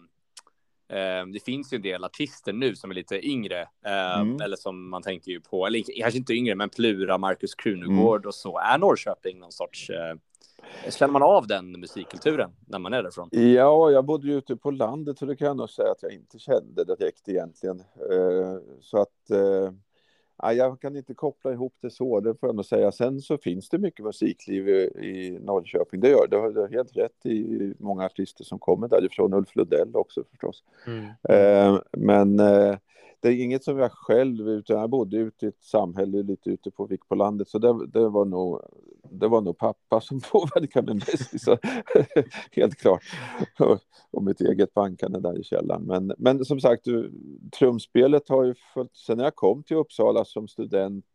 Det 1.34 1.43
finns 1.45 1.73
ju 1.73 1.75
en 1.75 1.82
del 1.82 2.03
artister 2.03 2.53
nu 2.53 2.75
som 2.75 2.91
är 2.91 2.95
lite 2.95 3.27
yngre, 3.27 3.62
eh, 3.86 4.19
mm. 4.19 4.41
eller 4.41 4.56
som 4.56 4.89
man 4.89 5.01
tänker 5.01 5.32
ju 5.32 5.41
på, 5.41 5.67
eller 5.67 5.84
kanske 6.01 6.17
inte 6.17 6.34
yngre, 6.34 6.56
men 6.56 6.69
Plura, 6.69 7.17
Markus 7.17 7.56
Krunegård 7.56 8.21
mm. 8.21 8.27
och 8.27 8.36
så. 8.36 8.58
Är 8.58 8.77
Norrköping 8.77 9.39
någon 9.39 9.51
sorts 9.51 9.91
Känner 10.89 11.12
man 11.12 11.23
av 11.23 11.47
den 11.47 11.71
musikkulturen 11.79 12.51
när 12.67 12.79
man 12.79 12.93
är 12.93 13.03
därifrån? 13.03 13.29
Ja, 13.32 13.91
jag 13.91 14.06
bodde 14.06 14.27
ju 14.27 14.38
ute 14.38 14.56
på 14.56 14.71
landet 14.71 15.21
och 15.21 15.27
det 15.27 15.36
kan 15.36 15.47
jag 15.47 15.58
nog 15.58 15.69
säga 15.69 15.91
att 15.91 16.03
jag 16.03 16.12
inte 16.12 16.39
kände 16.39 16.84
direkt 16.84 17.29
egentligen. 17.29 17.79
Eh, 17.79 18.58
så 18.82 19.01
att 19.01 19.32
eh, 20.51 20.51
jag 20.51 20.82
kan 20.82 20.95
inte 20.95 21.13
koppla 21.13 21.51
ihop 21.51 21.73
det 21.82 21.89
så, 21.89 22.19
det 22.19 22.36
får 22.36 22.49
jag 22.49 22.56
nog 22.56 22.65
säga. 22.65 22.91
Sen 22.91 23.21
så 23.21 23.38
finns 23.38 23.69
det 23.69 23.77
mycket 23.77 24.06
musikliv 24.06 24.69
i 24.69 25.39
Norrköping, 25.41 25.99
det 25.99 26.10
gör 26.10 26.27
det. 26.27 26.53
Du 26.53 26.60
har 26.60 26.69
helt 26.69 26.97
rätt 26.97 27.25
i 27.25 27.73
många 27.79 28.06
artister 28.06 28.43
som 28.43 28.60
kommer 28.60 28.88
därifrån, 28.88 29.34
Ulf 29.34 29.56
Lundell 29.56 29.95
också 29.95 30.23
förstås. 30.32 30.63
Mm. 30.88 31.06
Eh, 31.29 31.82
men 31.91 32.38
det 33.23 33.29
är 33.29 33.43
inget 33.43 33.63
som 33.63 33.77
jag 33.77 33.91
själv, 33.91 34.49
utan 34.49 34.79
jag 34.79 34.89
bodde 34.89 35.17
ute 35.17 35.45
i 35.45 35.49
ett 35.49 35.63
samhälle 35.63 36.23
lite 36.23 36.49
ute 36.49 36.71
på 36.71 36.89
på 37.08 37.15
landet, 37.15 37.47
så 37.47 37.60
det, 37.60 37.88
det, 37.88 38.10
var 38.10 38.25
nog, 38.25 38.62
det 39.13 39.28
var 39.28 39.41
nog 39.41 39.58
pappa 39.58 40.02
som 40.02 40.21
påverkade 40.32 40.93
mig 40.93 40.95
mest, 40.95 41.47
helt 42.52 42.76
klart. 42.76 43.04
Och, 44.12 44.23
mitt 44.23 44.41
eget 44.41 44.73
bankande 44.73 45.19
där 45.19 45.39
i 45.39 45.43
källaren. 45.43 45.84
Men, 45.84 46.13
men 46.17 46.45
som 46.45 46.60
sagt, 46.60 46.86
trumspelet 47.60 48.30
har 48.30 48.43
ju 48.43 48.56
följt, 48.73 48.95
sen 48.95 49.19
jag 49.19 49.36
kom 49.36 49.63
till 49.63 49.78
Uppsala 49.78 50.26
som 50.26 50.47
student, 50.47 51.06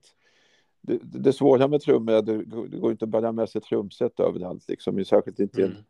det, 0.80 0.98
det 1.02 1.32
svåra 1.32 1.68
med 1.68 1.80
trummor 1.80 2.12
är 2.14 2.18
att 2.18 2.26
det, 2.26 2.44
går 2.78 2.90
inte 2.90 3.04
att 3.04 3.08
bära 3.08 3.32
med 3.32 3.48
sig 3.48 3.60
trumset 3.60 4.20
överallt, 4.20 4.68
liksom, 4.68 5.04
särskilt 5.04 5.40
inte 5.40 5.62
mm. 5.62 5.76
en 5.76 5.84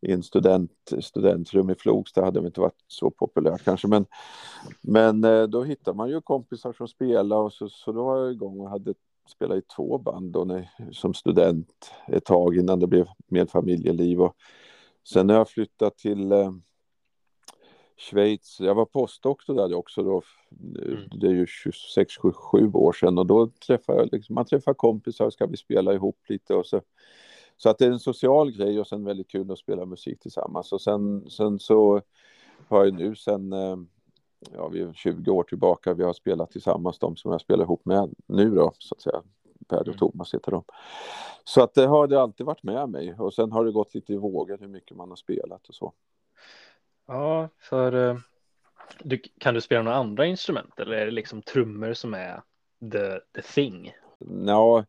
i 0.00 0.12
en 0.12 0.22
student, 0.22 0.72
studentrum 1.00 1.70
i 1.70 1.74
Flogsta 1.74 2.24
hade 2.24 2.40
det 2.40 2.46
inte 2.46 2.60
varit 2.60 2.84
så 2.86 3.10
populärt 3.10 3.64
kanske. 3.64 3.88
Men, 3.88 4.06
men 4.80 5.24
eh, 5.24 5.42
då 5.42 5.62
hittar 5.62 5.94
man 5.94 6.08
ju 6.10 6.20
kompisar 6.20 6.72
som 6.72 6.88
spelar 6.88 7.36
och 7.36 7.52
så, 7.52 7.68
så 7.68 7.92
då 7.92 8.04
var 8.04 8.18
jag 8.18 8.32
igång 8.32 8.60
och 8.60 8.70
hade 8.70 8.94
spelat 9.28 9.58
i 9.58 9.62
två 9.76 9.98
band 9.98 10.32
då 10.32 10.44
när, 10.44 10.70
som 10.92 11.14
student 11.14 11.90
ett 12.08 12.24
tag 12.24 12.56
innan 12.56 12.80
det 12.80 12.86
blev 12.86 13.06
mer 13.26 13.46
familjeliv. 13.46 14.20
Och 14.20 14.36
sen 15.08 15.26
när 15.26 15.34
jag 15.34 15.48
flyttade 15.48 15.90
till, 15.90 16.32
eh, 16.32 16.52
Schweiz. 17.98 18.60
Jag 18.60 18.74
var 18.74 18.84
postdoktor 18.84 19.54
där 19.54 19.74
också 19.74 20.02
då. 20.02 20.22
Mm. 20.84 21.08
Det 21.10 21.26
är 21.26 21.32
ju 21.32 21.46
26, 21.46 22.12
27 22.12 22.72
år 22.72 22.92
sedan 22.92 23.18
och 23.18 23.26
då 23.26 23.50
träffade 23.66 23.98
jag 23.98 24.12
liksom, 24.12 24.34
man 24.34 24.44
träffar 24.44 24.74
kompisar, 24.74 25.30
ska 25.30 25.46
vi 25.46 25.56
spela 25.56 25.94
ihop 25.94 26.18
lite 26.28 26.54
och 26.54 26.66
så. 26.66 26.80
Så 27.56 27.70
att 27.70 27.78
det 27.78 27.86
är 27.86 27.90
en 27.90 27.98
social 27.98 28.50
grej 28.50 28.80
och 28.80 28.86
sen 28.86 29.04
väldigt 29.04 29.30
kul 29.30 29.50
att 29.50 29.58
spela 29.58 29.86
musik 29.86 30.20
tillsammans. 30.20 30.72
Och 30.72 30.80
sen, 30.80 31.30
sen 31.30 31.58
så 31.58 32.02
har 32.68 32.84
jag 32.84 32.94
nu 32.94 33.16
sen, 33.16 33.52
eh, 33.52 33.76
ja 34.52 34.68
vi 34.68 34.80
är 34.80 34.92
20 34.92 35.30
år 35.30 35.42
tillbaka, 35.42 35.94
vi 35.94 36.04
har 36.04 36.12
spelat 36.12 36.50
tillsammans, 36.50 36.98
de 36.98 37.16
som 37.16 37.32
jag 37.32 37.40
spelar 37.40 37.64
ihop 37.64 37.84
med 37.84 38.14
nu 38.26 38.50
då, 38.50 38.72
så 38.78 38.94
att 38.94 39.00
säga. 39.00 39.22
Per 39.68 39.80
och 39.80 39.86
mm. 39.86 39.98
Thomas 39.98 40.34
heter 40.34 40.50
de. 40.50 40.64
Så 41.44 41.62
att 41.62 41.74
det 41.74 41.86
har 41.86 42.06
det 42.06 42.20
alltid 42.20 42.46
varit 42.46 42.62
med 42.62 42.88
mig 42.88 43.14
och 43.14 43.34
sen 43.34 43.52
har 43.52 43.64
det 43.64 43.72
gått 43.72 43.94
lite 43.94 44.12
i 44.12 44.16
vågor 44.16 44.58
hur 44.60 44.68
mycket 44.68 44.96
man 44.96 45.08
har 45.08 45.16
spelat 45.16 45.68
och 45.68 45.74
så. 45.74 45.92
Ja, 47.06 47.48
för 47.58 48.10
eh, 48.10 48.16
du, 49.00 49.18
kan 49.38 49.54
du 49.54 49.60
spela 49.60 49.82
några 49.82 49.96
andra 49.96 50.26
instrument 50.26 50.80
eller 50.80 50.92
är 50.92 51.04
det 51.04 51.10
liksom 51.10 51.42
trummor 51.42 51.92
som 51.92 52.14
är 52.14 52.42
the, 52.92 53.20
the 53.34 53.42
thing? 53.42 53.92
Ja, 54.46 54.84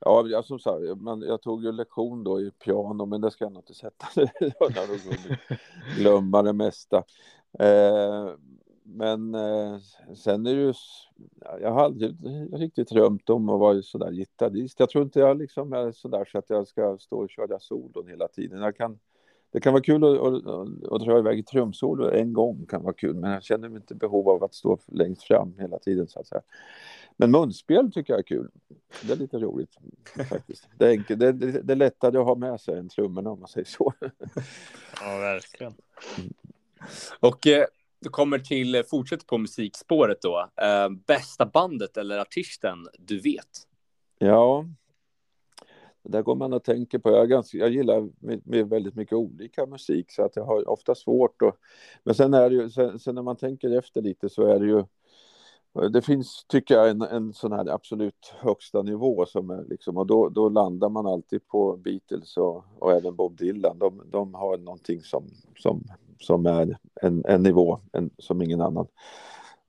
ja 0.00 0.26
jag, 0.26 0.44
som 0.44 0.58
sagt, 0.58 0.96
man, 0.96 1.22
jag 1.22 1.42
tog 1.42 1.64
ju 1.64 1.72
lektion 1.72 2.24
då 2.24 2.40
i 2.40 2.50
piano, 2.50 3.06
men 3.06 3.20
det 3.20 3.30
ska 3.30 3.44
jag 3.44 3.52
nog 3.52 3.62
inte 3.62 3.74
sätta. 3.74 4.06
glömma 5.96 6.42
det 6.42 6.52
mesta. 6.52 7.04
Eh, 7.58 8.28
men 8.86 9.34
eh, 9.34 9.78
sen 10.16 10.46
är 10.46 10.54
det 10.54 10.60
ju, 10.60 10.72
jag 11.60 11.70
har 11.70 11.84
aldrig 11.84 12.16
riktigt 12.52 12.88
drömt 12.88 13.30
om 13.30 13.48
att 13.48 13.60
vara 13.60 13.82
sådär 13.82 14.12
gitarrist. 14.12 14.80
Jag 14.80 14.90
tror 14.90 15.04
inte 15.04 15.20
jag 15.20 15.38
liksom 15.38 15.72
är 15.72 15.92
sådär 15.92 16.28
så 16.32 16.38
att 16.38 16.50
jag 16.50 16.68
ska 16.68 16.98
stå 16.98 17.18
och 17.18 17.30
köra 17.30 17.58
solon 17.58 18.08
hela 18.08 18.28
tiden. 18.28 18.60
Jag 18.60 18.76
kan 18.76 18.98
det 19.54 19.60
kan 19.60 19.72
vara 19.72 19.82
kul 19.82 20.04
att, 20.04 20.46
att, 20.46 20.92
att 20.92 21.00
dra 21.00 21.18
iväg 21.18 21.46
trumsolo 21.46 22.10
en 22.10 22.32
gång, 22.32 22.66
kan 22.66 22.82
vara 22.82 22.94
kul, 22.94 23.14
men 23.14 23.30
jag 23.30 23.42
känner 23.42 23.76
inte 23.76 23.94
behov 23.94 24.28
av 24.28 24.44
att 24.44 24.54
stå 24.54 24.78
längst 24.86 25.22
fram 25.22 25.54
hela 25.58 25.78
tiden. 25.78 26.08
Så 26.08 26.20
att 26.20 26.26
säga. 26.26 26.42
Men 27.16 27.30
munspel 27.30 27.92
tycker 27.92 28.12
jag 28.12 28.18
är 28.18 28.24
kul. 28.24 28.50
Det 29.02 29.12
är 29.12 29.16
lite 29.16 29.38
roligt 29.38 29.78
faktiskt. 30.28 30.68
Det 30.78 30.84
är, 30.86 30.90
enkelt, 30.90 31.20
det, 31.20 31.32
det, 31.32 31.62
det 31.62 31.72
är 31.72 31.76
lättare 31.76 32.18
att 32.18 32.24
ha 32.24 32.34
med 32.34 32.60
sig 32.60 32.78
än 32.78 32.88
trummorna 32.88 33.30
om 33.30 33.40
man 33.40 33.48
säger 33.48 33.66
så. 33.66 33.92
Ja, 35.00 35.18
verkligen. 35.18 35.74
Och 37.20 37.46
eh, 37.46 37.66
du 38.04 38.10
kommer 38.10 38.38
till, 38.38 38.74
eh, 38.74 38.82
fortsätt 38.90 39.26
på 39.26 39.38
musikspåret 39.38 40.22
då. 40.22 40.48
Eh, 40.62 40.88
bästa 41.06 41.46
bandet 41.46 41.96
eller 41.96 42.18
artisten 42.18 42.78
du 42.98 43.20
vet? 43.20 43.68
Ja, 44.18 44.64
där 46.02 46.22
går 46.22 46.34
man 46.34 46.52
och 46.52 46.64
tänker 46.64 46.98
på. 46.98 47.10
Jag, 47.10 47.28
ganska, 47.28 47.58
jag 47.58 47.70
gillar 47.70 48.08
väldigt 48.64 48.94
mycket 48.94 49.12
olika 49.12 49.66
musik 49.66 50.12
så 50.12 50.24
att 50.24 50.36
jag 50.36 50.44
har 50.44 50.68
ofta 50.68 50.94
svårt 50.94 51.42
att... 51.42 51.56
Men 52.04 52.14
sen 52.14 52.34
är 52.34 52.50
det 52.50 52.56
ju, 52.56 52.70
sen, 52.70 52.98
sen, 52.98 53.14
när 53.14 53.22
man 53.22 53.36
tänker 53.36 53.78
efter 53.78 54.02
lite 54.02 54.28
så 54.28 54.42
är 54.42 54.60
det 54.60 54.66
ju... 54.66 54.84
Det 55.90 56.02
finns, 56.02 56.44
tycker 56.48 56.74
jag, 56.74 56.90
en, 56.90 57.02
en 57.02 57.32
sån 57.32 57.52
här 57.52 57.68
absolut 57.68 58.34
högsta 58.40 58.82
nivå 58.82 59.26
som 59.26 59.50
är 59.50 59.64
liksom, 59.64 59.96
och 59.96 60.06
då, 60.06 60.28
då 60.28 60.48
landar 60.48 60.88
man 60.88 61.06
alltid 61.06 61.48
på 61.48 61.76
Beatles 61.76 62.36
och, 62.36 62.64
och 62.78 62.92
även 62.92 63.16
Bob 63.16 63.36
Dylan. 63.36 63.78
De, 63.78 64.02
de 64.10 64.34
har 64.34 64.58
någonting 64.58 65.00
som, 65.00 65.24
som, 65.56 65.84
som 66.20 66.46
är 66.46 66.78
en, 67.02 67.24
en 67.24 67.42
nivå 67.42 67.80
en, 67.92 68.10
som 68.18 68.42
ingen 68.42 68.60
annan 68.60 68.86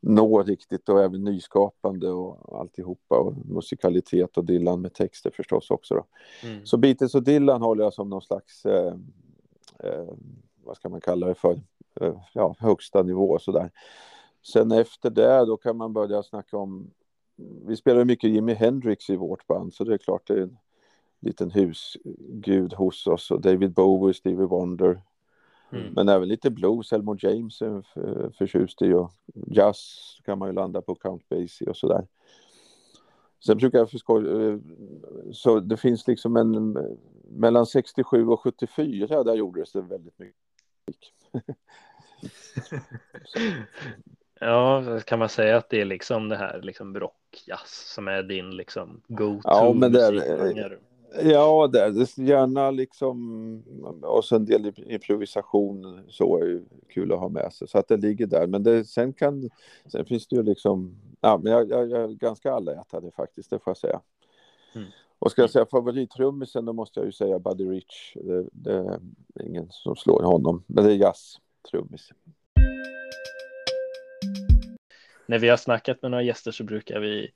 nå 0.05 0.43
riktigt 0.43 0.89
och 0.89 1.03
även 1.03 1.23
nyskapande 1.23 2.11
och 2.11 2.59
alltihopa 2.59 3.17
och 3.17 3.33
musikalitet 3.45 4.37
och 4.37 4.45
Dylan 4.45 4.81
med 4.81 4.93
texter 4.93 5.31
förstås 5.31 5.71
också. 5.71 5.95
Då. 5.95 6.05
Mm. 6.43 6.65
Så 6.65 6.77
Beatles 6.77 7.15
och 7.15 7.23
Dylan 7.23 7.61
håller 7.61 7.83
jag 7.83 7.93
som 7.93 8.09
någon 8.09 8.21
slags, 8.21 8.65
eh, 8.65 8.93
eh, 9.79 10.07
vad 10.63 10.75
ska 10.75 10.89
man 10.89 11.01
kalla 11.01 11.27
det 11.27 11.35
för, 11.35 11.61
eh, 12.01 12.15
ja, 12.33 12.55
högsta 12.59 13.03
nivå 13.03 13.39
sådär. 13.39 13.71
Sen 14.53 14.71
efter 14.71 15.09
det 15.09 15.45
då 15.45 15.57
kan 15.57 15.77
man 15.77 15.93
börja 15.93 16.23
snacka 16.23 16.57
om, 16.57 16.91
vi 17.65 17.75
spelar 17.75 18.05
mycket 18.05 18.29
Jimi 18.29 18.53
Hendrix 18.53 19.09
i 19.09 19.15
vårt 19.15 19.47
band 19.47 19.73
så 19.73 19.83
det 19.83 19.93
är 19.93 19.97
klart 19.97 20.27
det 20.27 20.33
är 20.33 20.41
en 20.41 20.57
liten 21.19 21.51
husgud 21.51 22.73
hos 22.73 23.07
oss 23.07 23.31
och 23.31 23.41
David 23.41 23.73
Bowie, 23.73 24.13
Stevie 24.13 24.45
Wonder, 24.45 25.01
Mm. 25.75 25.93
Men 25.93 26.09
även 26.09 26.27
lite 26.27 26.49
blues, 26.49 26.93
Elmore 26.93 27.19
James 27.21 27.61
är 27.61 27.83
förtjust 28.37 28.81
i 28.81 28.93
och 28.93 29.11
jazz 29.47 29.79
kan 30.25 30.39
man 30.39 30.49
ju 30.49 30.53
landa 30.53 30.81
på 30.81 30.95
Count 30.95 31.29
Basie 31.29 31.69
och 31.69 31.77
sådär. 31.77 32.07
Sen 33.45 33.57
brukar 33.57 33.79
jag 33.79 33.91
förstå, 33.91 34.41
eh, 34.41 34.57
så 35.31 35.59
det 35.59 35.77
finns 35.77 36.07
liksom 36.07 36.37
en, 36.37 36.77
mellan 37.29 37.65
67 37.65 38.27
och 38.27 38.41
74 38.41 39.23
där 39.23 39.35
gjordes 39.35 39.71
det 39.71 39.81
väldigt 39.81 40.19
mycket. 40.19 40.35
ja, 44.39 44.99
kan 45.05 45.19
man 45.19 45.29
säga 45.29 45.57
att 45.57 45.69
det 45.69 45.81
är 45.81 45.85
liksom 45.85 46.29
det 46.29 46.37
här 46.37 46.61
liksom 46.61 46.99
rockjazz 46.99 47.93
som 47.93 48.07
är 48.07 48.23
din 48.23 48.49
liksom 48.49 49.01
go-to 49.07 49.41
ja, 49.43 49.73
men 49.73 49.91
det 49.91 50.05
är, 50.05 50.79
Ja, 51.23 51.67
det, 51.67 52.17
gärna 52.17 52.71
liksom 52.71 53.63
och 54.03 54.25
sen 54.25 54.37
en 54.37 54.45
del 54.45 54.73
improvisation 54.85 56.01
så 56.07 56.37
är 56.37 56.45
ju 56.45 56.65
kul 56.89 57.11
att 57.11 57.19
ha 57.19 57.29
med 57.29 57.53
sig 57.53 57.67
så 57.67 57.77
att 57.77 57.87
det 57.87 57.97
ligger 57.97 58.27
där. 58.27 58.47
Men 58.47 58.63
det, 58.63 58.85
sen 58.85 59.13
kan, 59.13 59.49
sen 59.85 60.05
finns 60.05 60.27
det 60.27 60.35
ju 60.35 60.43
liksom, 60.43 60.95
ja, 61.21 61.39
men 61.43 61.51
jag, 61.51 61.69
jag, 61.69 61.89
jag 61.89 62.03
är 62.03 62.07
ganska 62.07 62.53
allätare 62.53 63.11
faktiskt, 63.15 63.49
det 63.49 63.59
får 63.59 63.71
jag 63.71 63.77
säga. 63.77 64.01
Mm. 64.75 64.87
Och 65.19 65.31
ska 65.31 65.41
jag 65.41 65.49
säga 65.49 65.65
favorittrummisen 65.65 66.65
då 66.65 66.73
måste 66.73 66.99
jag 66.99 67.05
ju 67.05 67.11
säga 67.11 67.39
Buddy 67.39 67.65
Rich. 67.69 68.13
Det, 68.15 68.49
det, 68.51 68.73
är 68.73 68.99
ingen 69.45 69.67
som 69.69 69.95
slår 69.95 70.23
honom, 70.23 70.63
men 70.67 70.83
det 70.83 70.93
är 70.93 70.97
jazz-trummis. 70.97 72.11
När 75.25 75.39
vi 75.39 75.49
har 75.49 75.57
snackat 75.57 76.01
med 76.01 76.11
några 76.11 76.23
gäster 76.23 76.51
så 76.51 76.63
brukar 76.63 76.99
vi 76.99 77.31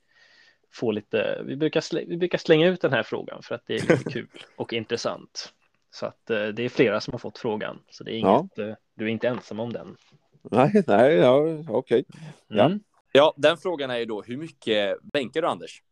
få 0.71 0.91
lite, 0.91 1.41
vi 1.45 1.55
brukar, 1.55 1.81
slä, 1.81 2.03
vi 2.07 2.17
brukar 2.17 2.37
slänga 2.37 2.67
ut 2.67 2.81
den 2.81 2.93
här 2.93 3.03
frågan 3.03 3.43
för 3.43 3.55
att 3.55 3.63
det 3.67 3.75
är 3.75 3.81
lite 3.81 4.03
kul 4.11 4.27
och 4.55 4.73
intressant. 4.73 5.53
Så 5.91 6.05
att 6.05 6.29
eh, 6.29 6.47
det 6.47 6.63
är 6.63 6.69
flera 6.69 7.01
som 7.01 7.13
har 7.13 7.19
fått 7.19 7.37
frågan, 7.37 7.79
så 7.89 8.03
det 8.03 8.11
är 8.11 8.15
inget, 8.15 8.51
ja. 8.55 8.63
Eh, 8.63 8.75
du 8.95 9.05
är 9.05 9.09
inte 9.09 9.27
ensam 9.27 9.59
om 9.59 9.73
den. 9.73 9.95
Nej, 10.41 10.83
nej, 10.87 11.15
ja, 11.15 11.37
okej. 11.67 11.67
Okay. 11.67 12.03
Ja. 12.47 12.65
Mm. 12.65 12.79
ja, 13.11 13.33
den 13.37 13.57
frågan 13.57 13.89
är 13.89 13.97
ju 13.97 14.05
då, 14.05 14.21
hur 14.21 14.37
mycket 14.37 14.97
bänkar 15.01 15.41
du 15.41 15.47
Anders? 15.47 15.83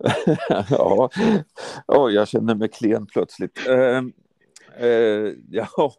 ja, 0.70 1.10
oh, 1.86 2.12
jag 2.12 2.28
känner 2.28 2.54
mig 2.54 2.68
klen 2.68 3.06
plötsligt. 3.06 3.68
Uh, 3.68 4.02
uh, 4.84 5.34
ja, 5.50 5.96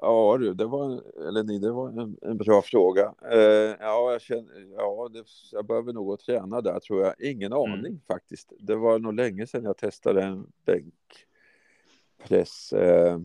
Ja 0.00 0.36
du, 0.40 0.54
det 0.54 0.64
var, 0.64 1.02
eller 1.28 1.42
ni, 1.42 1.58
det 1.58 1.72
var 1.72 1.88
en, 1.88 2.16
en 2.22 2.36
bra 2.36 2.62
fråga. 2.62 3.14
Uh, 3.32 3.74
ja, 3.80 4.12
jag, 4.12 4.20
känner, 4.20 4.74
ja 4.76 5.10
det, 5.12 5.24
jag 5.52 5.66
behöver 5.66 5.92
nog 5.92 6.20
träna 6.20 6.60
där 6.60 6.80
tror 6.80 7.02
jag. 7.02 7.14
Ingen 7.20 7.52
mm. 7.52 7.58
aning 7.58 7.92
mm. 7.92 8.00
faktiskt. 8.06 8.52
Det 8.58 8.76
var 8.76 8.98
nog 8.98 9.14
länge 9.14 9.46
sedan 9.46 9.64
jag 9.64 9.76
testade 9.76 10.22
en 10.22 10.46
bänkpress. 10.64 12.72
Uh, 12.72 13.18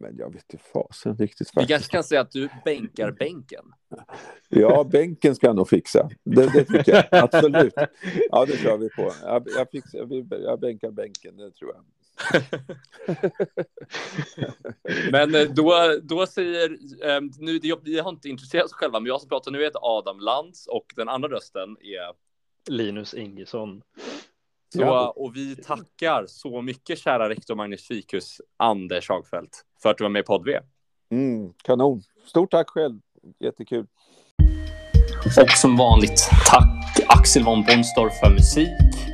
men 0.00 0.16
jag 0.16 0.32
vet 0.32 0.52
inte 0.52 0.64
fasen 0.64 1.16
riktigt. 1.16 1.50
Faktiskt. 1.50 1.70
Vi 1.70 1.72
kanske 1.72 1.90
kan 1.90 2.04
säga 2.04 2.20
att 2.20 2.30
du 2.30 2.48
bänkar 2.64 3.10
bänken. 3.10 3.64
Ja, 4.48 4.84
bänken 4.84 5.34
ska 5.34 5.46
jag 5.46 5.56
nog 5.56 5.68
fixa. 5.68 6.10
Det, 6.24 6.52
det 6.52 6.64
tycker 6.64 6.92
jag 6.92 7.04
absolut. 7.10 7.74
Ja, 8.30 8.44
det 8.44 8.56
kör 8.56 8.76
vi 8.76 8.88
på. 8.88 9.12
Jag, 9.22 9.48
jag, 9.56 9.70
fixar, 9.70 10.24
jag 10.42 10.60
bänkar 10.60 10.90
bänken, 10.90 11.36
det 11.36 11.50
tror 11.50 11.72
jag. 11.74 11.84
Men 15.10 15.34
eh, 15.34 15.42
då, 15.42 15.98
då 16.02 16.26
säger, 16.26 16.70
um, 17.16 17.32
nu, 17.38 17.58
vi 17.82 17.98
har 17.98 18.10
inte 18.10 18.28
intresserat 18.28 18.64
oss 18.64 18.72
själva, 18.72 19.00
men 19.00 19.06
jag 19.06 19.20
som 19.20 19.28
pratar 19.28 19.50
nu 19.50 19.64
heter 19.64 19.80
Adam 19.82 20.20
Lantz 20.20 20.66
och 20.66 20.86
den 20.96 21.08
andra 21.08 21.28
rösten 21.28 21.76
är 21.80 22.14
Linus 22.74 23.14
Ingesson. 23.14 23.82
Så, 24.74 25.12
och 25.16 25.36
vi 25.36 25.56
tackar 25.56 26.24
så 26.26 26.62
mycket 26.62 26.98
kära 26.98 27.28
rektor 27.28 27.54
Magnus 27.54 27.86
Fikus, 27.86 28.40
Anders 28.56 29.08
Hagfeldt, 29.08 29.64
för 29.82 29.90
att 29.90 29.98
du 29.98 30.04
var 30.04 30.08
med 30.08 30.20
i 30.20 30.22
podd 30.22 30.44
V. 30.44 30.60
Mm, 31.10 31.52
kanon. 31.64 32.02
Stort 32.24 32.50
tack 32.50 32.70
själv. 32.70 33.00
Jättekul. 33.38 33.86
Och 35.26 35.50
som 35.50 35.76
vanligt, 35.76 36.30
tack 36.46 37.00
Axel 37.08 37.44
von 37.44 37.64
Bonstorff 37.64 38.18
för 38.20 38.30
musik 38.30 38.68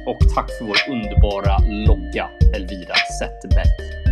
och 0.06 0.18
tack 0.34 0.50
för 0.58 0.64
vår 0.64 0.76
underbara 0.90 1.58
logga 1.58 2.28
Elvira 2.54 2.94
Zetterberg. 3.18 4.03